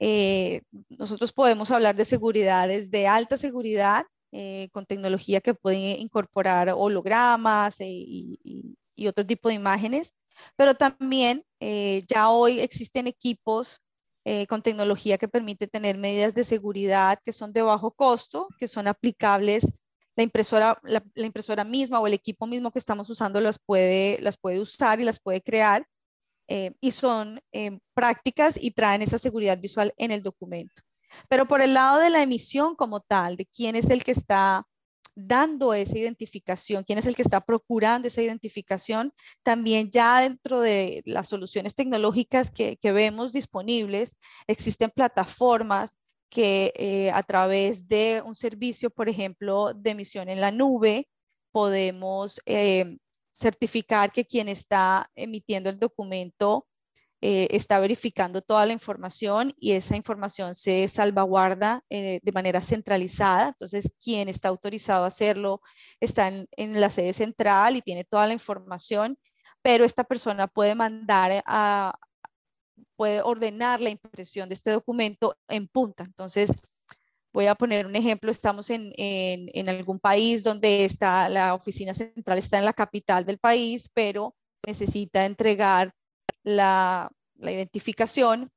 Eh, 0.00 0.62
nosotros 0.90 1.32
podemos 1.32 1.70
hablar 1.70 1.96
de 1.96 2.04
seguridades 2.04 2.90
de 2.90 3.06
alta 3.06 3.38
seguridad 3.38 4.04
eh, 4.34 4.70
con 4.72 4.86
tecnología 4.86 5.42
que 5.42 5.52
puede 5.52 5.98
incorporar 5.98 6.70
hologramas 6.74 7.78
eh, 7.82 7.86
y, 7.86 8.76
otro 9.06 9.26
tipo 9.26 9.48
de 9.48 9.56
imágenes, 9.56 10.14
pero 10.56 10.74
también 10.74 11.44
eh, 11.60 12.02
ya 12.06 12.30
hoy 12.30 12.60
existen 12.60 13.06
equipos 13.08 13.80
con 14.48 14.62
tecnología 14.62 15.18
que 15.18 15.26
permite 15.26 15.66
tener 15.66 15.98
medidas 15.98 16.32
de 16.32 16.44
seguridad 16.44 17.18
que 17.24 17.32
son 17.32 17.52
de 17.52 17.62
bajo 17.62 17.90
costo, 17.90 18.46
que 18.56 18.68
son 18.68 18.86
aplicables 18.86 19.66
la 20.14 20.22
impresora, 20.22 20.78
la, 20.84 21.02
impresora 21.16 21.64
misma 21.64 21.98
o 21.98 22.06
el 22.06 22.14
equipo 22.14 22.46
mismo 22.46 22.70
que 22.70 22.78
estamos 22.78 23.10
usando 23.10 23.40
las 23.40 23.58
puede, 23.58 24.18
las 24.20 24.36
puede 24.38 24.60
usar 24.60 25.00
y 25.00 25.04
las 25.04 25.18
puede 25.18 25.42
crear 25.42 25.86
y 26.46 26.90
son 26.92 27.40
prácticas 27.94 28.56
y 28.56 28.70
traen 28.70 29.02
esa 29.02 29.18
seguridad 29.18 29.58
visual 29.58 29.92
en 29.96 30.12
el 30.12 30.22
documento. 30.22 30.82
Pero 31.28 31.46
por 31.46 31.62
el 31.62 31.74
lado 31.74 31.98
de 31.98 32.10
la 32.10 32.22
emisión 32.22 32.74
como 32.76 33.00
tal, 33.00 33.36
de 33.36 33.46
quién 33.46 33.76
es 33.76 33.90
el 33.90 34.04
que 34.04 34.12
está 34.12 34.66
dando 35.14 35.74
esa 35.74 35.98
identificación, 35.98 36.84
quién 36.84 36.98
es 36.98 37.06
el 37.06 37.14
que 37.14 37.22
está 37.22 37.40
procurando 37.40 38.08
esa 38.08 38.22
identificación, 38.22 39.12
también 39.42 39.90
ya 39.90 40.20
dentro 40.20 40.60
de 40.60 41.02
las 41.04 41.28
soluciones 41.28 41.74
tecnológicas 41.74 42.50
que, 42.50 42.78
vemos 42.82 43.32
disponibles, 43.32 44.16
existen 44.46 44.90
plataformas 44.90 45.98
que 46.30 46.72
eh, 46.76 47.10
a 47.10 47.22
través 47.22 47.88
de 47.88 48.22
un 48.24 48.34
servicio, 48.34 48.88
por 48.90 49.08
ejemplo, 49.08 49.74
de 49.74 49.90
emisión 49.90 50.30
en 50.30 50.40
la 50.40 50.50
nube, 50.50 51.08
podemos 51.52 52.40
eh, 52.46 52.96
certificar 53.32 54.12
que 54.12 54.24
quien 54.24 54.48
está 54.48 55.10
emitiendo 55.14 55.68
el 55.68 55.78
documento 55.78 56.66
eh, 57.24 57.46
está 57.52 57.78
verificando 57.78 58.42
toda 58.42 58.66
la 58.66 58.72
información 58.72 59.54
y 59.60 59.72
esa 59.72 59.94
información 59.96 60.56
se 60.56 60.88
salvaguarda 60.88 61.84
eh, 61.88 62.18
de 62.20 62.32
manera 62.32 62.60
centralizada. 62.60 63.50
Entonces, 63.50 63.92
quien 64.02 64.28
está 64.28 64.48
autorizado 64.48 65.04
a 65.04 65.06
hacerlo 65.06 65.60
está 66.00 66.26
en, 66.26 66.80
la 66.80 66.90
sede 66.90 67.12
central 67.12 67.76
y 67.76 67.80
tiene 67.80 68.02
toda 68.02 68.26
la 68.26 68.32
información, 68.32 69.16
pero 69.62 69.84
esta 69.84 70.02
persona 70.02 70.48
puede 70.48 70.74
mandar 70.74 71.44
a, 71.46 71.94
puede 72.96 73.22
ordenar 73.22 73.80
la 73.80 73.90
impresión 73.90 74.48
de 74.48 74.54
este 74.54 74.72
documento 74.72 75.36
en 75.48 75.68
punta. 75.68 76.02
Entonces, 76.02 76.50
voy 77.32 77.46
a 77.46 77.54
poner 77.54 77.86
un 77.86 77.94
ejemplo, 77.94 78.32
estamos 78.32 78.68
en, 78.70 78.92
en, 78.96 79.48
en, 79.54 79.68
algún 79.68 80.00
país 80.00 80.42
donde 80.42 80.84
está 80.84 81.28
la 81.28 81.54
oficina 81.54 81.94
central, 81.94 82.38
está 82.38 82.58
en 82.58 82.64
la 82.64 82.72
capital 82.72 83.24
del 83.24 83.38
país, 83.38 83.88
pero 83.94 84.34
necesita 84.66 85.24
entregar 85.24 85.94
la, 86.42 87.10
identificación 87.38 88.50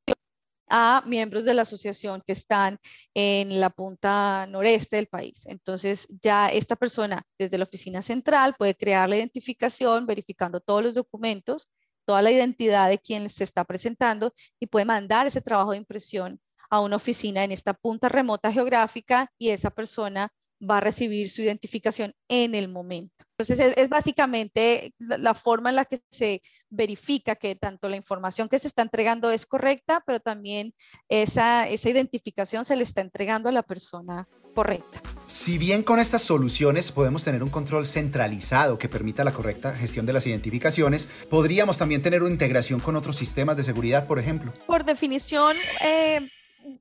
a 0.67 1.03
miembros 1.05 1.43
de 1.43 1.53
la 1.53 1.63
asociación 1.63 2.21
que 2.25 2.33
están 2.33 2.79
en 3.13 3.59
la 3.59 3.69
punta 3.69 4.47
noreste 4.47 4.97
del 4.97 5.07
país. 5.07 5.45
Entonces, 5.47 6.07
ya 6.21 6.49
esta 6.49 6.75
persona 6.75 7.23
desde 7.39 7.57
la 7.57 7.63
oficina 7.63 8.01
central 8.01 8.55
puede 8.57 8.75
crear 8.75 9.09
la 9.09 9.17
identificación 9.17 10.05
verificando 10.05 10.59
todos 10.59 10.83
los 10.83 10.93
documentos, 10.93 11.69
toda 12.05 12.21
la 12.21 12.31
identidad 12.31 12.89
de 12.89 12.99
quien 12.99 13.29
se 13.29 13.43
está 13.43 13.63
presentando 13.63 14.33
y 14.59 14.67
puede 14.67 14.85
mandar 14.85 15.27
ese 15.27 15.41
trabajo 15.41 15.71
de 15.71 15.77
impresión 15.77 16.39
a 16.69 16.79
una 16.79 16.95
oficina 16.95 17.43
en 17.43 17.51
esta 17.51 17.73
punta 17.73 18.09
remota 18.09 18.51
geográfica 18.51 19.31
y 19.37 19.49
esa 19.49 19.69
persona 19.69 20.31
va 20.61 20.77
a 20.77 20.81
recibir 20.81 21.29
su 21.29 21.41
identificación 21.41 22.13
en 22.27 22.55
el 22.55 22.69
momento. 22.69 23.25
Entonces, 23.37 23.73
es, 23.75 23.89
básicamente 23.89 24.93
la, 24.97 25.33
forma 25.33 25.69
en 25.69 25.75
la 25.75 25.85
que 25.85 25.99
se 26.09 26.41
verifica 26.69 27.35
que 27.35 27.55
tanto 27.55 27.89
la 27.89 27.97
información 27.97 28.47
que 28.47 28.59
se 28.59 28.67
está 28.67 28.81
entregando 28.81 29.31
es 29.31 29.45
correcta, 29.45 30.01
pero 30.05 30.19
también 30.19 30.73
esa, 31.09 31.67
esa 31.67 31.89
identificación 31.89 32.63
se 32.63 32.77
le 32.77 32.83
está 32.83 33.01
entregando 33.01 33.49
a 33.49 33.51
la 33.51 33.63
persona 33.63 34.27
correcta. 34.53 35.01
Si 35.25 35.57
bien 35.57 35.83
con 35.83 35.99
estas 35.99 36.21
soluciones 36.21 36.91
podemos 36.93 37.25
tener 37.25 37.43
un 37.43 37.49
control 37.49 37.85
centralizado 37.85 38.77
que 38.77 38.87
permita 38.87 39.25
la 39.25 39.33
correcta 39.33 39.75
gestión 39.75 40.05
de 40.05 40.13
las 40.13 40.25
identificaciones, 40.25 41.09
podríamos 41.29 41.77
también 41.77 42.01
tener 42.01 42.21
una 42.21 42.31
integración 42.31 42.79
con 42.79 42.95
otros 42.95 43.17
sistemas 43.17 43.57
de 43.57 43.63
seguridad, 43.63 44.07
por 44.07 44.17
ejemplo. 44.17 44.53
Por 44.65 44.85
definición, 44.85 45.57
eh, 45.83 46.29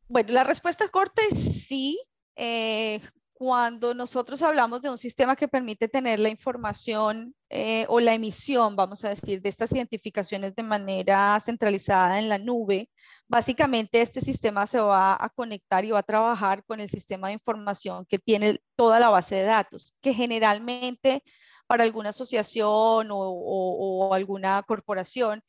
bueno, 0.09 0.33
la 0.33 0.45
respuesta 0.45 0.87
corta 0.89 1.21
es 1.31 1.67
sí. 1.67 1.99
Eh, 2.37 3.01
cuando 3.35 3.95
nosotros 3.95 4.43
hablamos 4.43 4.81
de 4.81 4.91
un 4.91 4.97
sistema 4.97 5.35
que 5.35 5.49
permite 5.49 5.89
tener 5.89 6.21
la 6.21 6.29
información 6.29 7.35
eh, 7.51 7.85
o 7.89 7.99
la 7.99 8.15
emisión, 8.15 8.77
vamos 8.77 9.05
a 9.05 9.09
decir, 9.09 9.43
de 9.43 9.49
estas 9.49 9.73
identificaciones 9.73 10.55
de 10.55 10.63
manera 10.63 11.39
centralizada 11.41 12.21
en 12.21 12.29
la 12.29 12.39
nube, 12.39 12.89
básicamente 13.27 14.01
este 14.01 14.21
sistema 14.21 14.67
se 14.69 14.79
va 14.79 15.15
a 15.23 15.29
conectar 15.31 15.85
y 15.85 15.91
va 15.91 15.99
a 15.99 16.05
trabajar 16.05 16.65
con 16.65 16.79
el 16.79 16.89
sistema 16.89 17.27
de 17.29 17.35
información 17.35 18.07
que 18.07 18.21
tiene 18.21 18.61
toda 18.77 19.01
la 19.01 19.11
base 19.11 19.35
de 19.35 19.45
datos, 19.45 19.97
que 20.01 20.15
generalmente 20.15 21.23
para 21.67 21.83
alguna 21.83 22.11
asociación 22.11 23.09
o, 23.11 24.15
alguna 24.15 24.63
corporación, 24.63 25.43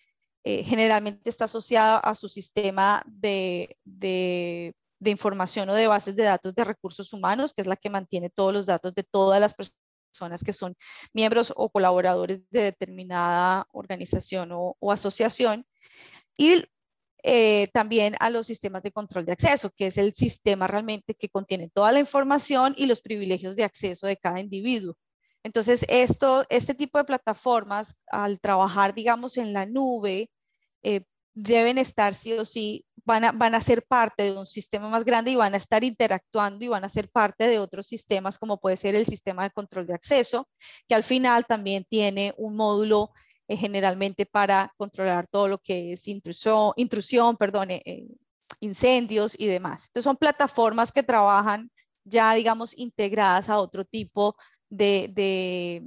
eh, 0.43 0.63
generalmente 0.63 1.29
está 1.29 1.45
asociada 1.45 1.97
a 1.99 2.15
su 2.15 2.29
sistema 2.29 3.03
de 3.05 3.77
de 3.83 4.75
información 5.01 5.69
o 5.69 5.73
de 5.73 5.87
bases 5.87 6.15
de 6.15 6.23
datos 6.23 6.55
de 6.55 6.63
recursos 6.63 7.13
humanos, 7.13 7.53
que 7.53 7.61
es 7.61 7.67
la 7.67 7.75
que 7.75 7.89
mantiene 7.89 8.29
todos 8.29 8.53
los 8.53 8.65
datos 8.65 8.93
de 8.95 9.03
todas 9.03 9.39
las 9.39 9.53
personas 9.53 10.43
que 10.43 10.53
son 10.53 10.75
miembros 11.13 11.53
o 11.55 11.69
colaboradores 11.69 12.49
de 12.49 12.61
determinada 12.63 13.67
organización 13.71 14.49
o, 14.53 14.91
asociación. 14.91 15.65
Y 16.37 16.65
eh, 17.23 17.69
también 17.73 18.15
a 18.19 18.29
los 18.29 18.47
sistemas 18.47 18.83
de 18.83 18.91
control 18.91 19.25
de 19.25 19.33
acceso, 19.33 19.71
que 19.75 19.87
es 19.87 19.97
el 19.97 20.13
sistema 20.13 20.67
realmente 20.67 21.15
que 21.15 21.29
contiene 21.29 21.69
toda 21.69 21.91
la 21.91 21.99
información 21.99 22.75
y 22.77 22.85
los 22.85 23.01
privilegios 23.01 23.55
de 23.55 23.63
acceso 23.63 24.07
de 24.07 24.17
cada 24.17 24.39
individuo. 24.39 24.95
Entonces, 25.43 25.85
esto, 25.89 26.45
este 26.49 26.73
tipo 26.73 26.97
de 26.97 27.03
plataformas, 27.03 27.95
al 28.07 28.39
trabajar, 28.39 28.95
digamos, 28.95 29.37
en 29.37 29.53
la 29.53 29.65
nube, 29.65 30.31
eh, 30.83 31.01
deben 31.35 31.77
estar 31.77 32.13
sí 32.13 32.33
o 32.33 32.45
sí, 32.45 32.85
van 33.03 33.25
a, 33.25 33.31
van 33.31 33.53
a 33.55 33.61
ser 33.61 33.85
parte 33.85 34.23
de 34.23 34.37
un 34.37 34.45
sistema 34.45 34.89
más 34.89 35.03
grande 35.03 35.31
y 35.31 35.35
van 35.35 35.53
a 35.53 35.57
estar 35.57 35.83
interactuando 35.83 36.65
y 36.65 36.69
van 36.69 36.85
a 36.85 36.89
ser 36.89 37.09
parte 37.09 37.47
de 37.47 37.59
otros 37.59 37.85
sistemas, 37.85 38.39
como 38.39 38.59
puede 38.59 38.77
ser 38.77 38.95
el 38.95 39.05
sistema 39.05 39.43
de 39.43 39.51
control 39.51 39.85
de 39.85 39.93
acceso, 39.93 40.49
que 40.87 40.95
al 40.95 41.03
final 41.03 41.45
también 41.45 41.85
tiene 41.87 42.33
un 42.37 42.55
módulo 42.55 43.11
eh, 43.47 43.57
generalmente 43.57 44.25
para 44.25 44.73
controlar 44.77 45.27
todo 45.27 45.47
lo 45.49 45.59
que 45.59 45.93
es 45.93 46.07
intrusión, 46.07 47.37
perdón, 47.37 47.71
eh, 47.71 48.07
incendios 48.61 49.35
y 49.37 49.45
demás. 49.47 49.85
Entonces 49.87 50.05
son 50.05 50.17
plataformas 50.17 50.91
que 50.91 51.03
trabajan 51.03 51.69
ya, 52.05 52.33
digamos, 52.33 52.77
integradas 52.77 53.49
a 53.49 53.59
otro 53.59 53.83
tipo 53.83 54.35
de, 54.69 55.83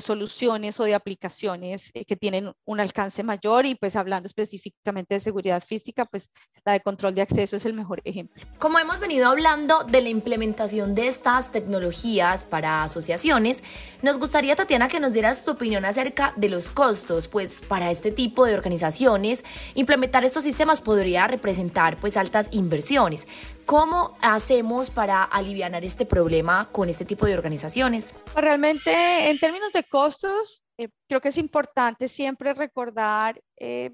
soluciones 0.00 0.80
o 0.80 0.84
de 0.84 0.94
aplicaciones 0.94 1.90
eh, 1.94 2.04
que 2.04 2.16
tienen 2.16 2.52
un 2.64 2.80
alcance 2.80 3.22
mayor 3.22 3.66
y 3.66 3.74
pues 3.74 3.96
hablando 3.96 4.26
específicamente 4.26 5.14
de 5.14 5.20
seguridad 5.20 5.62
física, 5.62 6.04
pues 6.04 6.30
la 6.64 6.72
de 6.72 6.80
control 6.80 7.14
de 7.14 7.22
acceso 7.22 7.56
es 7.56 7.64
el 7.64 7.74
mejor 7.74 8.00
ejemplo. 8.04 8.42
Como 8.58 8.78
hemos 8.78 9.00
venido 9.00 9.28
hablando 9.28 9.84
de 9.84 10.00
la 10.00 10.08
implementación 10.08 10.94
de 10.94 11.08
estas 11.08 11.52
tecnologías 11.52 12.44
para 12.44 12.82
asociaciones, 12.82 13.62
nos 14.02 14.18
gustaría, 14.18 14.56
Tatiana, 14.56 14.88
que 14.88 15.00
nos 15.00 15.12
dieras 15.12 15.44
tu 15.44 15.52
opinión 15.52 15.84
acerca 15.84 16.32
de 16.36 16.48
los 16.48 16.70
costos, 16.70 17.28
pues 17.28 17.62
para 17.66 17.90
este 17.90 18.10
tipo 18.10 18.46
de 18.46 18.54
organizaciones, 18.54 19.44
implementar 19.74 20.24
estos 20.24 20.44
sistemas 20.44 20.80
podría 20.80 21.26
representar 21.26 21.98
pues 21.98 22.16
altas 22.16 22.48
inversiones. 22.52 23.26
¿Cómo 23.66 24.14
hacemos 24.20 24.90
para 24.90 25.24
aliviar 25.24 25.82
este 25.84 26.04
problema 26.04 26.68
con 26.70 26.90
este 26.90 27.06
tipo 27.06 27.24
de 27.24 27.34
organizaciones? 27.34 28.14
Pues, 28.32 28.44
realmente, 28.44 29.30
en 29.30 29.38
términos 29.38 29.72
de 29.72 29.84
costos, 29.84 30.64
eh, 30.76 30.88
creo 31.08 31.20
que 31.20 31.30
es 31.30 31.38
importante 31.38 32.08
siempre 32.08 32.52
recordar 32.52 33.40
eh, 33.56 33.90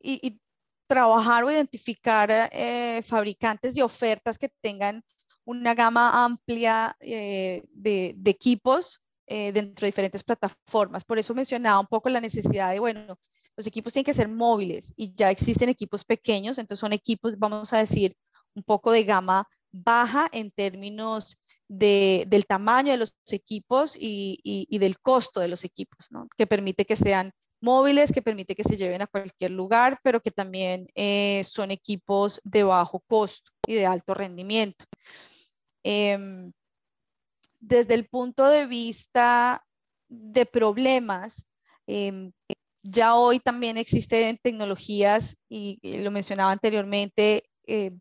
y, 0.00 0.38
trabajar 0.86 1.44
o 1.44 1.50
identificar 1.50 2.30
eh, 2.30 3.02
fabricantes 3.04 3.76
y 3.76 3.82
ofertas 3.82 4.38
que 4.38 4.48
tengan 4.62 5.02
una 5.44 5.74
gama 5.74 6.24
amplia 6.24 6.96
de, 6.98 7.62
de, 7.74 8.30
equipos 8.30 9.02
dentro 9.26 9.84
de 9.84 9.88
diferentes 9.88 10.24
plataformas. 10.24 11.04
Por 11.04 11.18
eso 11.18 11.34
mencionaba 11.34 11.80
un 11.80 11.86
poco 11.86 12.08
la 12.08 12.22
necesidad 12.22 12.72
de, 12.72 12.78
bueno, 12.80 13.18
los 13.58 13.66
equipos 13.66 13.92
tienen 13.92 14.06
que 14.06 14.14
ser 14.14 14.28
móviles 14.28 14.94
y 14.96 15.12
ya 15.14 15.30
existen 15.30 15.68
equipos 15.68 16.04
pequeños, 16.04 16.56
entonces 16.56 16.80
son 16.80 16.94
equipos, 16.94 17.38
vamos 17.38 17.72
a 17.74 17.78
decir, 17.78 18.16
un 18.54 18.62
poco 18.62 18.92
de 18.92 19.04
gama 19.04 19.48
baja 19.70 20.28
en 20.32 20.50
términos 20.50 21.38
de, 21.68 22.24
del 22.28 22.46
tamaño 22.46 22.92
de 22.92 22.98
los 22.98 23.14
equipos 23.30 23.94
y, 23.96 24.40
y, 24.42 24.78
del 24.78 24.98
costo 24.98 25.40
de 25.40 25.48
los 25.48 25.64
equipos, 25.64 26.08
que 26.36 26.46
permite 26.46 26.86
que 26.86 26.96
sean 26.96 27.32
móviles, 27.60 28.12
que 28.12 28.22
permite 28.22 28.54
que 28.54 28.62
se 28.62 28.76
lleven 28.76 29.02
a 29.02 29.06
cualquier 29.06 29.50
lugar, 29.50 30.00
pero 30.02 30.20
que 30.20 30.30
también 30.30 30.88
eh, 30.94 31.42
son 31.44 31.70
equipos 31.70 32.40
de 32.44 32.62
bajo 32.62 33.00
costo 33.00 33.50
y 33.66 33.74
de 33.74 33.86
alto 33.86 34.14
rendimiento. 34.14 34.84
Em, 35.84 36.52
desde 37.60 37.94
el 37.94 38.06
punto 38.08 38.48
de 38.48 38.66
vista 38.66 39.64
de 40.08 40.46
problemas, 40.46 41.44
em, 41.86 42.32
ya 42.82 43.14
hoy 43.16 43.40
también 43.40 43.76
existen 43.76 44.38
tecnologías, 44.42 45.36
y, 45.48 45.78
lo 46.02 46.10
mencionaba 46.10 46.52
anteriormente, 46.52 47.44
eh, 47.66 47.92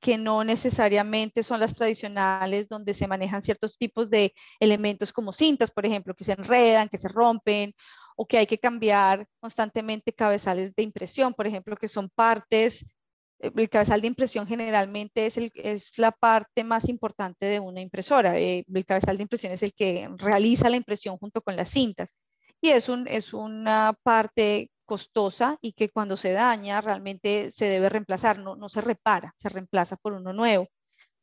que 0.00 0.18
no 0.18 0.44
necesariamente 0.44 1.42
son 1.42 1.60
las 1.60 1.74
tradicionales 1.74 2.68
donde 2.68 2.94
se 2.94 3.08
manejan 3.08 3.42
ciertos 3.42 3.76
tipos 3.76 4.10
de 4.10 4.32
elementos 4.60 5.12
como 5.12 5.32
cintas, 5.32 5.70
por 5.70 5.86
ejemplo, 5.86 6.14
que 6.14 6.24
se 6.24 6.32
enredan, 6.32 6.88
que 6.88 6.98
se 6.98 7.08
rompen 7.08 7.74
o 8.16 8.26
que 8.26 8.38
hay 8.38 8.46
que 8.46 8.58
cambiar 8.58 9.26
constantemente 9.40 10.12
cabezales 10.12 10.74
de 10.74 10.82
impresión, 10.82 11.34
por 11.34 11.46
ejemplo, 11.46 11.76
que 11.76 11.88
son 11.88 12.08
partes, 12.08 12.94
eh, 13.40 13.52
el 13.56 13.68
cabezal 13.68 14.00
de 14.00 14.08
impresión 14.08 14.46
generalmente 14.46 15.26
es, 15.26 15.36
el, 15.36 15.52
es 15.54 15.98
la 15.98 16.12
parte 16.12 16.64
más 16.64 16.88
importante 16.88 17.46
de 17.46 17.60
una 17.60 17.80
impresora. 17.80 18.38
Eh, 18.38 18.64
el 18.72 18.84
cabezal 18.84 19.16
de 19.16 19.22
impresión 19.22 19.52
es 19.52 19.62
el 19.62 19.72
que 19.72 20.08
realiza 20.16 20.68
la 20.70 20.76
impresión 20.76 21.16
junto 21.18 21.42
con 21.42 21.56
las 21.56 21.70
cintas 21.70 22.14
y 22.60 22.70
es, 22.70 22.88
un, 22.88 23.06
es 23.08 23.34
una 23.34 23.94
parte 24.02 24.70
costosa 24.88 25.58
y 25.60 25.72
que 25.72 25.90
cuando 25.90 26.16
se 26.16 26.32
daña 26.32 26.80
realmente 26.80 27.50
se 27.50 27.66
debe 27.66 27.90
reemplazar, 27.90 28.38
no, 28.38 28.56
no 28.56 28.68
se 28.70 28.80
repara, 28.80 29.34
se 29.36 29.50
reemplaza 29.50 29.96
por 29.96 30.14
uno 30.14 30.32
nuevo. 30.32 30.68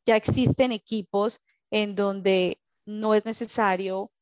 Ya 0.06 0.16
existen 0.16 0.72
equipos 0.72 1.40
en 1.70 1.96
donde 1.96 2.60
no 2.86 3.14
es 3.14 3.24
necesario, 3.26 4.12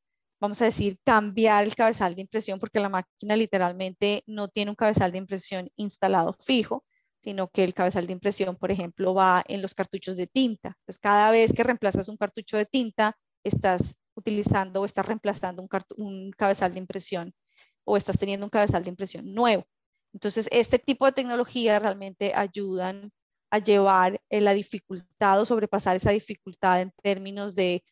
vamos 0.41 0.63
a 0.63 0.67
decir, 0.67 0.99
cambiar 1.05 1.65
el 1.65 1.77
cabezal 1.77 2.15
de 2.15 2.23
impresión 2.23 2.59
porque 2.59 2.81
la 2.81 2.89
máquina 2.89 3.37
literalmente 3.37 4.23
no 4.27 4.49
tiene 4.49 4.71
un 4.71 4.77
cabezal 4.77 5.13
de 5.13 5.19
impresión 5.19 5.69
instalado 5.77 6.35
fijo, 6.41 6.85
sino 7.21 7.49
que 7.49 7.65
el 7.65 7.75
cabezal 7.75 8.07
de 8.07 8.15
impresión, 8.15 8.57
por 8.57 8.71
ejemplo, 8.71 9.15
va 9.15 9.45
en 9.47 9.61
los 9.63 9.75
cartuchos 9.75 10.17
de 10.17 10.27
tinta. 10.27 10.69
Entonces, 10.81 10.99
cada 11.01 11.31
vez 11.31 11.53
que 11.53 11.65
reemplazas 11.65 12.09
un 12.09 12.17
cartucho 12.17 12.57
de 12.57 12.67
tinta, 12.67 13.17
estás 13.45 13.95
utilizando 14.15 14.81
o 14.81 14.85
estás 14.87 15.05
reemplazando 15.07 15.63
un, 15.63 15.69
un 15.99 16.31
cabezal 16.33 16.73
de 16.73 16.79
impresión 16.79 17.35
o 17.85 17.97
estás 17.97 18.19
teniendo 18.19 18.47
un 18.47 18.51
cabezal 18.51 18.83
de 18.83 18.91
impresión 18.91 19.33
nuevo. 19.35 19.67
Entonces, 20.13 20.49
este 20.53 20.79
tipo 20.79 21.07
de 21.07 21.13
tecnologías 21.13 21.83
realmente 21.83 22.33
ayudan 22.35 23.11
a 23.51 23.59
llevar 23.59 24.21
eh, 24.31 24.41
la 24.41 24.53
dificultad 24.53 25.41
o 25.41 25.45
sobrepasar 25.45 25.97
esa 25.97 26.11
dificultad 26.11 26.81
en 26.81 26.93
términos 27.03 27.55
de 27.55 27.85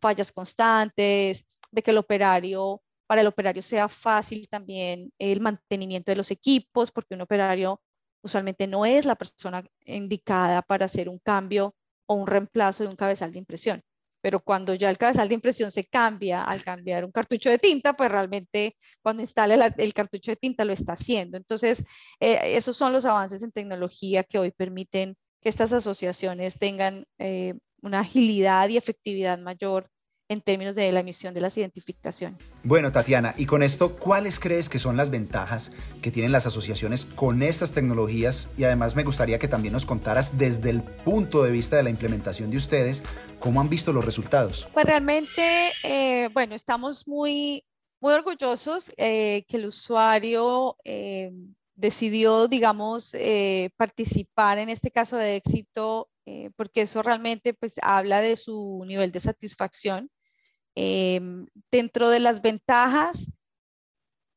fallas 0.00 0.32
constantes, 0.32 1.44
de 1.70 1.82
que 1.82 1.90
el 1.90 1.98
operario, 1.98 2.82
para 3.06 3.22
el 3.22 3.26
operario 3.26 3.62
sea 3.62 3.88
fácil 3.88 4.48
también 4.48 5.12
el 5.18 5.40
mantenimiento 5.40 6.12
de 6.12 6.16
los 6.16 6.30
equipos, 6.30 6.90
porque 6.90 7.14
un 7.14 7.22
operario 7.22 7.80
usualmente 8.22 8.66
no 8.66 8.84
es 8.84 9.04
la 9.04 9.16
persona 9.16 9.64
indicada 9.84 10.62
para 10.62 10.86
hacer 10.86 11.08
un 11.08 11.18
cambio 11.18 11.74
o 12.06 12.14
un 12.14 12.26
reemplazo 12.26 12.84
de 12.84 12.90
un 12.90 12.96
cabezal 12.96 13.32
de 13.32 13.38
impresión 13.38 13.82
pero 14.20 14.40
cuando 14.40 14.74
ya 14.74 14.90
el 14.90 14.98
cabezal 14.98 15.28
de 15.28 15.34
impresión 15.34 15.70
se 15.70 15.84
cambia 15.84 16.44
al 16.44 16.62
cambiar 16.62 17.04
un 17.04 17.12
cartucho 17.12 17.50
de 17.50 17.58
tinta, 17.58 17.94
pues 17.94 18.10
realmente 18.10 18.76
cuando 19.02 19.22
instale 19.22 19.58
el 19.78 19.94
cartucho 19.94 20.32
de 20.32 20.36
tinta 20.36 20.64
lo 20.64 20.72
está 20.72 20.94
haciendo. 20.94 21.36
Entonces, 21.36 21.84
eh, 22.20 22.38
esos 22.56 22.76
son 22.76 22.92
los 22.92 23.04
avances 23.04 23.42
en 23.42 23.52
tecnología 23.52 24.24
que 24.24 24.38
hoy 24.38 24.50
permiten 24.50 25.16
que 25.40 25.48
estas 25.48 25.72
asociaciones 25.72 26.58
tengan 26.58 27.04
eh, 27.18 27.54
una 27.82 28.00
agilidad 28.00 28.68
y 28.68 28.76
efectividad 28.76 29.38
mayor 29.38 29.90
en 30.28 30.42
términos 30.42 30.74
de 30.74 30.92
la 30.92 31.00
emisión 31.00 31.32
de 31.32 31.40
las 31.40 31.56
identificaciones. 31.56 32.52
Bueno, 32.62 32.92
Tatiana, 32.92 33.34
y 33.38 33.46
con 33.46 33.62
esto, 33.62 33.96
¿cuáles 33.96 34.38
crees 34.38 34.68
que 34.68 34.78
son 34.78 34.96
las 34.96 35.10
ventajas 35.10 35.72
que 36.02 36.10
tienen 36.10 36.32
las 36.32 36.46
asociaciones 36.46 37.06
con 37.06 37.42
estas 37.42 37.72
tecnologías? 37.72 38.48
Y 38.58 38.64
además 38.64 38.94
me 38.94 39.04
gustaría 39.04 39.38
que 39.38 39.48
también 39.48 39.72
nos 39.72 39.86
contaras 39.86 40.36
desde 40.36 40.70
el 40.70 40.82
punto 40.82 41.42
de 41.42 41.50
vista 41.50 41.76
de 41.76 41.82
la 41.82 41.90
implementación 41.90 42.50
de 42.50 42.58
ustedes, 42.58 43.02
¿cómo 43.38 43.60
han 43.60 43.70
visto 43.70 43.92
los 43.92 44.04
resultados? 44.04 44.68
Pues 44.74 44.84
realmente, 44.84 45.70
eh, 45.82 46.28
bueno, 46.34 46.54
estamos 46.54 47.08
muy, 47.08 47.64
muy 48.00 48.12
orgullosos 48.12 48.92
eh, 48.98 49.44
que 49.48 49.56
el 49.56 49.66
usuario 49.66 50.76
eh, 50.84 51.32
decidió, 51.74 52.48
digamos, 52.48 53.16
participar 53.76 54.58
en 54.58 54.68
este 54.68 54.90
caso 54.90 55.16
de 55.16 55.36
éxito 55.36 56.10
porque 56.56 56.82
eso 56.82 57.02
realmente 57.02 57.54
pues 57.54 57.76
habla 57.80 58.20
de 58.20 58.36
su 58.36 58.84
nivel 58.86 59.10
de 59.12 59.20
satisfacción 59.20 60.10
Em, 60.80 61.48
dentro 61.72 62.08
de 62.08 62.20
las 62.20 62.40
ventajas, 62.40 63.32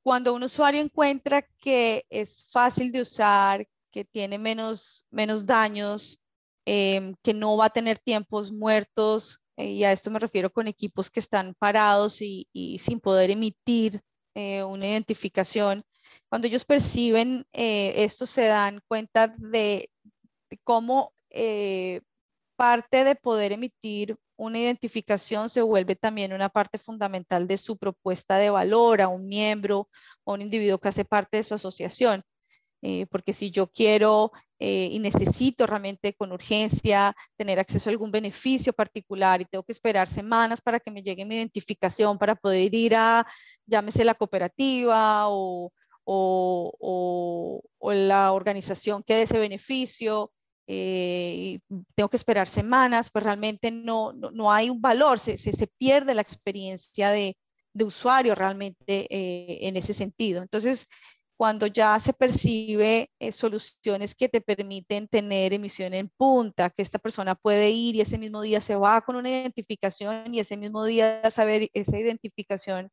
cuando 0.03 0.33
un 0.33 0.41
usuario 0.41 0.81
encuentra 0.81 1.43
que 1.59 2.03
es 2.09 2.49
fácil 2.51 2.91
de 2.91 3.01
usar, 3.01 3.67
que 3.91 4.05
tiene 4.05 4.39
menos, 4.39 5.05
menos 5.11 5.45
daños, 5.45 6.19
em, 6.65 7.13
que 7.21 7.35
no 7.35 7.57
va 7.57 7.65
a 7.65 7.69
tener 7.69 7.99
tiempos 7.99 8.51
muertos, 8.51 9.39
eh, 9.55 9.67
y 9.67 9.83
a 9.83 9.91
esto 9.91 10.09
me 10.09 10.17
refiero 10.17 10.49
con 10.49 10.67
equipos 10.67 11.11
que 11.11 11.19
están 11.19 11.53
parados 11.59 12.23
y, 12.23 12.47
sin 12.79 12.99
poder 12.99 13.29
emitir 13.29 14.01
eh, 14.33 14.63
una 14.63 14.87
identificación, 14.87 15.83
cuando 16.27 16.47
ellos 16.47 16.65
perciben 16.65 17.45
eh, 17.53 17.93
esto 18.03 18.25
se 18.25 18.45
dan 18.47 18.81
cuenta 18.87 19.27
de, 19.27 19.91
de 20.49 20.57
cómo 20.63 21.13
parte 22.55 23.03
de 23.03 23.15
poder 23.15 23.51
emitir 23.51 24.17
una 24.41 24.57
identificación 24.57 25.49
se 25.51 25.61
vuelve 25.61 25.95
también 25.95 26.33
una 26.33 26.49
parte 26.49 26.79
fundamental 26.79 27.47
de 27.47 27.57
su 27.57 27.77
propuesta 27.77 28.37
de 28.37 28.49
valor 28.49 29.01
a 29.01 29.07
un 29.07 29.27
miembro 29.27 29.87
o 30.23 30.33
un 30.33 30.41
individuo 30.41 30.79
que 30.79 30.89
hace 30.89 31.05
parte 31.05 31.37
de 31.37 31.43
su 31.43 31.53
asociación. 31.53 32.23
Eh, 32.81 33.05
porque 33.11 33.33
si 33.33 33.51
yo 33.51 33.67
quiero 33.67 34.31
eh, 34.57 34.89
y 34.91 34.97
necesito 34.97 35.67
realmente 35.67 36.15
con 36.15 36.31
urgencia 36.31 37.15
tener 37.37 37.59
acceso 37.59 37.89
a 37.89 37.91
algún 37.91 38.11
beneficio 38.11 38.73
particular 38.73 39.39
y 39.41 39.45
tengo 39.45 39.63
que 39.63 39.73
esperar 39.73 40.07
semanas 40.07 40.59
para 40.61 40.79
que 40.79 40.89
me 40.89 41.03
llegue 41.03 41.23
mi 41.23 41.35
identificación 41.35 42.17
para 42.17 42.33
poder 42.35 42.73
ir 42.73 42.95
a, 42.95 43.27
llámese 43.67 44.03
la 44.03 44.15
cooperativa 44.15 45.29
o, 45.29 45.71
o, 46.03 47.61
o, 47.79 47.93
la 47.93 48.31
organización 48.31 49.03
que 49.03 49.15
dé 49.15 49.21
ese 49.23 49.37
beneficio, 49.37 50.31
eh, 50.67 51.59
tengo 51.95 52.09
que 52.09 52.17
esperar 52.17 52.47
semanas, 52.47 53.09
pues 53.11 53.23
realmente 53.23 53.71
no, 53.71 54.13
no, 54.13 54.51
hay 54.51 54.69
un 54.69 54.81
valor, 54.81 55.19
se, 55.19 55.37
se, 55.37 55.67
pierde 55.77 56.13
la 56.13 56.21
experiencia 56.21 57.09
de, 57.09 57.37
de 57.73 57.85
usuario 57.85 58.35
realmente 58.35 59.07
en 59.67 59.77
ese 59.77 59.93
sentido. 59.93 60.41
Entonces, 60.41 60.87
cuando 61.41 61.65
ya 61.65 61.99
se 61.99 62.13
percibe 62.13 63.09
eh, 63.17 63.31
soluciones 63.31 64.13
que 64.13 64.29
te 64.29 64.41
permiten 64.41 65.07
tener 65.07 65.53
emisión 65.53 65.91
en 65.95 66.07
punta, 66.15 66.69
que 66.69 66.83
esta 66.83 66.99
persona 66.99 67.33
puede 67.33 67.71
ir 67.71 67.95
y 67.95 68.01
ese 68.01 68.19
mismo 68.19 68.43
día 68.43 68.61
se 68.61 68.75
va 68.75 69.01
con 69.01 69.15
una 69.15 69.27
identificación 69.27 70.35
y 70.35 70.39
ese 70.39 70.55
mismo 70.55 70.85
día 70.85 71.31
saber 71.31 71.67
esa 71.73 71.97
identificación 71.97 72.91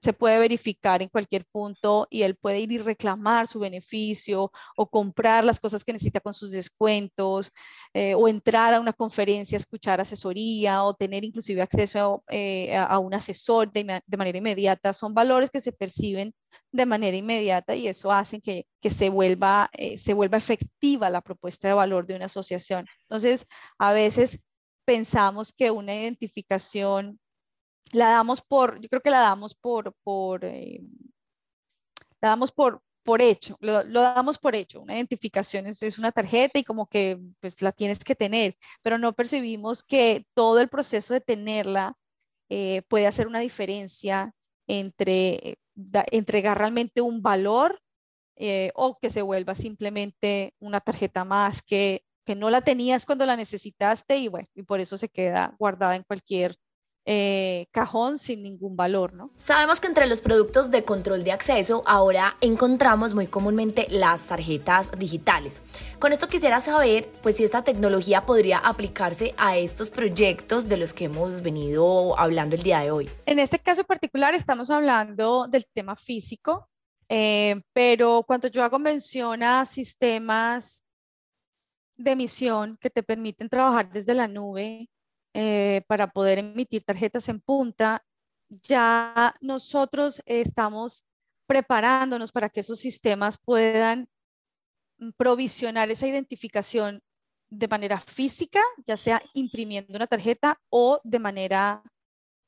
se 0.00 0.12
puede 0.14 0.38
verificar 0.38 1.02
en 1.02 1.08
cualquier 1.08 1.44
punto 1.44 2.06
y 2.10 2.22
él 2.22 2.34
puede 2.34 2.60
ir 2.60 2.72
y 2.72 2.78
reclamar 2.78 3.46
su 3.46 3.60
beneficio 3.60 4.50
o 4.76 4.86
comprar 4.88 5.44
las 5.44 5.60
cosas 5.60 5.84
que 5.84 5.92
necesita 5.92 6.20
con 6.20 6.32
sus 6.32 6.50
descuentos 6.50 7.52
eh, 7.92 8.14
o 8.14 8.26
entrar 8.26 8.72
a 8.72 8.80
una 8.80 8.94
conferencia, 8.94 9.58
escuchar 9.58 10.00
asesoría 10.00 10.84
o 10.84 10.94
tener 10.94 11.24
inclusive 11.24 11.60
acceso 11.60 12.24
eh, 12.28 12.74
a, 12.76 12.98
un 12.98 13.12
asesor 13.12 13.70
de, 13.72 14.02
manera 14.16 14.38
inmediata. 14.38 14.92
Son 14.94 15.12
valores 15.12 15.50
que 15.50 15.60
se 15.60 15.72
perciben 15.72 16.34
de 16.72 16.86
manera 16.86 17.16
inmediata 17.16 17.76
y 17.76 17.86
eso 17.86 18.10
hace 18.10 18.40
que, 18.40 18.66
se, 18.82 19.10
vuelva, 19.10 19.68
eh, 19.74 19.98
se 19.98 20.14
vuelva 20.14 20.38
efectiva 20.38 21.10
la 21.10 21.20
propuesta 21.20 21.68
de 21.68 21.74
valor 21.74 22.06
de 22.06 22.16
una 22.16 22.24
asociación. 22.26 22.86
Entonces, 23.02 23.46
a 23.78 23.92
veces 23.92 24.40
pensamos 24.86 25.52
que 25.52 25.70
una 25.70 25.94
identificación 25.94 27.20
la 27.92 28.10
damos 28.10 28.42
por, 28.42 28.80
yo 28.80 28.88
creo 28.88 29.02
que 29.02 29.10
la 29.10 29.20
damos 29.20 29.54
por, 29.54 29.94
por 30.02 30.44
eh, 30.44 30.80
la 32.20 32.30
damos 32.30 32.52
por, 32.52 32.82
por 33.02 33.22
hecho, 33.22 33.56
lo, 33.60 33.82
damos 33.84 34.38
por 34.38 34.54
hecho. 34.54 34.80
Una 34.80 34.94
identificación 34.94 35.66
es, 35.66 35.98
una 35.98 36.12
tarjeta 36.12 36.58
y 36.58 36.64
como 36.64 36.86
que 36.86 37.18
pues 37.40 37.60
la 37.62 37.72
tienes 37.72 38.04
que 38.04 38.14
tener, 38.14 38.56
pero 38.82 38.98
no 38.98 39.12
percibimos 39.14 39.82
que 39.82 40.26
todo 40.34 40.60
el 40.60 40.68
proceso 40.68 41.14
de 41.14 41.20
tenerla 41.20 41.96
eh, 42.48 42.82
puede 42.88 43.06
hacer 43.06 43.26
una 43.26 43.40
diferencia 43.40 44.34
entre 44.66 45.58
entregar 46.12 46.58
realmente 46.58 47.00
un 47.00 47.22
valor 47.22 47.80
eh, 48.36 48.70
o 48.74 48.98
que 48.98 49.10
se 49.10 49.22
vuelva 49.22 49.54
simplemente 49.54 50.54
una 50.58 50.80
tarjeta 50.80 51.24
más 51.24 51.62
que, 51.62 52.04
que 52.24 52.34
no 52.34 52.50
la 52.50 52.60
tenías 52.60 53.06
cuando 53.06 53.26
la 53.26 53.36
necesitaste 53.36 54.18
y 54.18 54.28
bueno, 54.28 54.48
y 54.54 54.62
por 54.62 54.80
eso 54.80 54.96
se 54.96 55.08
queda 55.08 55.54
guardada 55.58 55.96
en 55.96 56.04
cualquier 56.04 56.56
eh, 57.06 57.66
cajón 57.72 58.18
sin 58.18 58.42
ningún 58.42 58.76
valor, 58.76 59.14
¿no? 59.14 59.32
Sabemos 59.36 59.80
que 59.80 59.88
entre 59.88 60.06
los 60.06 60.20
productos 60.20 60.70
de 60.70 60.84
control 60.84 61.24
de 61.24 61.32
acceso 61.32 61.82
ahora 61.86 62.36
encontramos 62.40 63.14
muy 63.14 63.26
comúnmente 63.26 63.86
las 63.88 64.22
tarjetas 64.26 64.90
digitales. 64.98 65.62
Con 65.98 66.12
esto 66.12 66.28
quisiera 66.28 66.60
saber, 66.60 67.08
pues, 67.22 67.36
si 67.36 67.44
esta 67.44 67.64
tecnología 67.64 68.26
podría 68.26 68.58
aplicarse 68.58 69.34
a 69.38 69.56
estos 69.56 69.90
proyectos 69.90 70.68
de 70.68 70.76
los 70.76 70.92
que 70.92 71.06
hemos 71.06 71.42
venido 71.42 72.18
hablando 72.18 72.56
el 72.56 72.62
día 72.62 72.80
de 72.80 72.90
hoy. 72.90 73.10
En 73.26 73.38
este 73.38 73.58
caso 73.58 73.84
particular 73.84 74.34
estamos 74.34 74.70
hablando 74.70 75.46
del 75.48 75.66
tema 75.72 75.96
físico, 75.96 76.68
eh, 77.08 77.60
pero 77.72 78.22
cuando 78.26 78.48
yo 78.48 78.62
hago 78.62 78.78
mención 78.78 79.42
a 79.42 79.64
sistemas 79.64 80.84
de 81.96 82.12
emisión 82.12 82.78
que 82.80 82.90
te 82.90 83.02
permiten 83.02 83.48
trabajar 83.48 83.90
desde 83.90 84.14
la 84.14 84.28
nube, 84.28 84.88
eh, 85.34 85.82
para 85.86 86.08
poder 86.08 86.38
emitir 86.38 86.82
tarjetas 86.82 87.28
en 87.28 87.40
punta, 87.40 88.04
ya 88.48 89.34
nosotros 89.40 90.20
estamos 90.26 91.04
preparándonos 91.46 92.32
para 92.32 92.48
que 92.48 92.60
esos 92.60 92.78
sistemas 92.78 93.38
puedan 93.38 94.08
provisionar 95.16 95.90
esa 95.90 96.06
identificación 96.06 97.02
de 97.48 97.68
manera 97.68 97.98
física, 97.98 98.60
ya 98.86 98.96
sea 98.96 99.20
imprimiendo 99.34 99.96
una 99.96 100.06
tarjeta 100.06 100.60
o 100.68 101.00
de 101.04 101.18
manera 101.18 101.82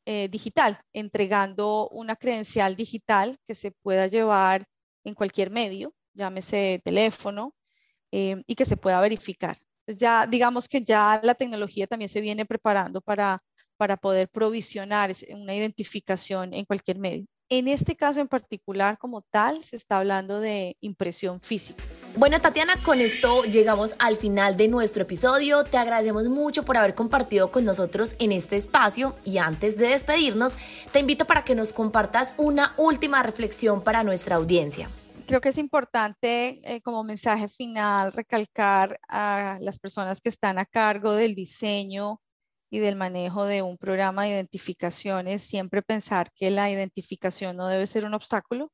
eh, 0.04 0.28
digital, 0.28 0.80
entregando 0.92 1.88
una 1.88 2.16
credencial 2.16 2.76
digital 2.76 3.38
que 3.44 3.54
se 3.54 3.72
pueda 3.72 4.06
llevar 4.06 4.66
en 5.04 5.14
cualquier 5.14 5.50
medio, 5.50 5.94
llámese 6.14 6.80
teléfono, 6.84 7.54
eh, 8.12 8.42
y 8.46 8.54
que 8.54 8.64
se 8.64 8.76
pueda 8.76 9.00
verificar 9.00 9.56
ya 9.86 10.26
digamos 10.26 10.68
que 10.68 10.82
ya 10.82 11.20
la 11.22 11.34
tecnología 11.34 11.86
también 11.86 12.08
se 12.08 12.20
viene 12.20 12.44
preparando 12.46 13.00
para, 13.00 13.42
para 13.76 13.96
poder 13.96 14.28
provisionar 14.28 15.12
una 15.30 15.54
identificación 15.54 16.54
en 16.54 16.64
cualquier 16.64 16.98
medio. 16.98 17.26
En 17.48 17.68
este 17.68 17.96
caso 17.96 18.18
en 18.20 18.28
particular, 18.28 18.96
como 18.96 19.20
tal, 19.20 19.62
se 19.62 19.76
está 19.76 19.98
hablando 19.98 20.40
de 20.40 20.78
impresión 20.80 21.42
física. 21.42 21.84
Bueno, 22.16 22.40
Tatiana, 22.40 22.76
con 22.82 22.98
esto 22.98 23.44
llegamos 23.44 23.94
al 23.98 24.16
final 24.16 24.56
de 24.56 24.68
nuestro 24.68 25.02
episodio. 25.02 25.64
Te 25.64 25.76
agradecemos 25.76 26.28
mucho 26.28 26.64
por 26.64 26.78
haber 26.78 26.94
compartido 26.94 27.50
con 27.50 27.64
nosotros 27.66 28.16
en 28.18 28.32
este 28.32 28.56
espacio 28.56 29.16
y 29.24 29.36
antes 29.36 29.76
de 29.76 29.88
despedirnos, 29.88 30.56
te 30.92 31.00
invito 31.00 31.26
para 31.26 31.44
que 31.44 31.54
nos 31.54 31.74
compartas 31.74 32.34
una 32.38 32.72
última 32.78 33.22
reflexión 33.22 33.84
para 33.84 34.02
nuestra 34.02 34.36
audiencia 34.36 34.88
creo 35.32 35.40
que 35.40 35.48
es 35.48 35.56
importante 35.56 36.60
eh, 36.62 36.82
como 36.82 37.02
mensaje 37.04 37.48
final 37.48 38.12
recalcar 38.12 39.00
a 39.08 39.56
las 39.62 39.78
personas 39.78 40.20
que 40.20 40.28
están 40.28 40.58
a 40.58 40.66
cargo 40.66 41.12
del 41.12 41.34
diseño 41.34 42.20
y 42.68 42.80
del 42.80 42.96
manejo 42.96 43.46
de 43.46 43.62
un 43.62 43.78
programa 43.78 44.24
de 44.24 44.28
identificaciones, 44.28 45.42
siempre 45.42 45.80
pensar 45.80 46.30
que 46.34 46.50
la 46.50 46.70
identificación 46.70 47.56
no 47.56 47.66
debe 47.68 47.86
ser 47.86 48.04
un 48.04 48.12
obstáculo, 48.12 48.70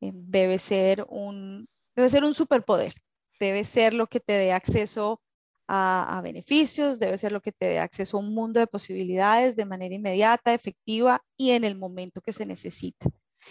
eh, 0.00 0.10
debe, 0.12 0.58
ser 0.58 1.06
un, 1.08 1.68
debe 1.94 2.08
ser 2.08 2.24
un 2.24 2.34
superpoder, 2.34 2.92
debe 3.38 3.62
ser 3.62 3.94
lo 3.94 4.08
que 4.08 4.18
te 4.18 4.32
dé 4.32 4.52
acceso 4.52 5.22
a, 5.68 6.18
a 6.18 6.22
beneficios, 6.22 6.98
debe 6.98 7.18
ser 7.18 7.30
lo 7.30 7.40
que 7.40 7.52
te 7.52 7.66
dé 7.66 7.78
acceso 7.78 8.16
a 8.16 8.20
un 8.20 8.34
mundo 8.34 8.58
de 8.58 8.66
posibilidades 8.66 9.54
de 9.54 9.64
manera 9.64 9.94
inmediata, 9.94 10.54
efectiva 10.54 11.22
y 11.36 11.52
en 11.52 11.62
el 11.62 11.76
momento 11.76 12.20
que 12.20 12.32
se 12.32 12.46
necesita 12.46 13.06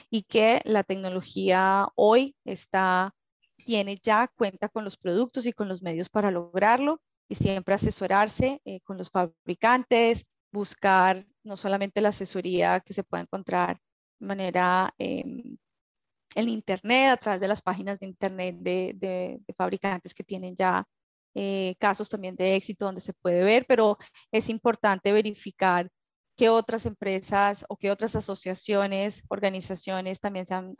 y 0.09 0.23
que 0.23 0.61
la 0.65 0.83
tecnología 0.83 1.87
hoy 1.95 2.35
está, 2.45 3.13
tiene 3.57 3.97
ya 4.01 4.27
cuenta 4.35 4.69
con 4.69 4.83
los 4.83 4.97
productos 4.97 5.45
y 5.45 5.53
con 5.53 5.67
los 5.67 5.81
medios 5.81 6.09
para 6.09 6.31
lograrlo 6.31 7.01
y 7.27 7.35
siempre 7.35 7.75
asesorarse 7.75 8.61
eh, 8.65 8.81
con 8.81 8.97
los 8.97 9.09
fabricantes, 9.09 10.25
buscar 10.51 11.25
no 11.43 11.55
solamente 11.55 12.01
la 12.01 12.09
asesoría 12.09 12.79
que 12.79 12.93
se 12.93 13.03
puede 13.03 13.23
encontrar 13.23 13.79
de 14.19 14.27
manera 14.27 14.93
em, 14.97 15.57
en 16.35 16.49
Internet, 16.49 17.11
a 17.11 17.17
través 17.17 17.41
de 17.41 17.47
las 17.47 17.61
páginas 17.61 17.99
de 17.99 18.07
Internet 18.07 18.57
de, 18.59 19.41
fabricantes 19.57 20.13
que 20.13 20.23
tienen 20.23 20.55
ya 20.55 20.85
eh, 21.35 21.75
casos 21.79 22.09
también 22.09 22.35
de 22.35 22.55
éxito 22.55 22.85
donde 22.85 23.01
se 23.01 23.13
puede 23.13 23.43
ver, 23.43 23.65
pero 23.67 23.97
es 24.31 24.49
importante 24.49 25.11
verificar 25.11 25.89
qué 26.35 26.49
otras 26.49 26.85
empresas 26.85 27.65
o 27.69 27.77
qué 27.77 27.91
otras 27.91 28.15
asociaciones, 28.15 29.23
organizaciones 29.29 30.19
también 30.19 30.45
se 30.45 30.53
han, 30.55 30.75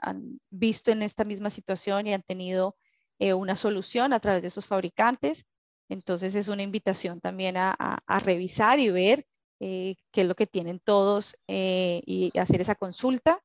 visto 0.50 0.92
en 0.92 1.04
esta 1.04 1.26
misma 1.26 1.50
situación 1.50 2.08
y 2.08 2.14
han 2.14 2.24
tenido 2.24 2.76
eh, 3.20 3.34
una 3.34 3.56
solución 3.56 4.14
a 4.14 4.20
través 4.20 4.42
de 4.42 4.48
esos 4.48 4.66
fabricantes. 4.66 5.46
Entonces 5.90 6.36
es 6.36 6.48
una 6.48 6.64
invitación 6.64 7.22
también 7.22 7.56
a, 7.58 7.76
revisar 8.24 8.80
y 8.80 8.90
ver 8.90 9.26
eh, 9.60 9.96
qué 10.12 10.22
es 10.22 10.28
lo 10.28 10.36
que 10.36 10.48
tienen 10.48 10.80
todos 10.80 11.36
eh, 11.48 12.02
y 12.06 12.38
hacer 12.38 12.62
esa 12.62 12.76
consulta. 12.76 13.40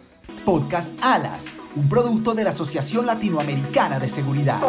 Podcast 0.45 0.93
Alas 1.01 1.45
un 1.77 1.89
producto 1.89 2.35
de 2.35 2.45
la 2.45 2.51
Asociación 2.51 3.07
Latinoamericana 3.07 3.99
de 3.99 4.09
Seguridad. 4.09 4.61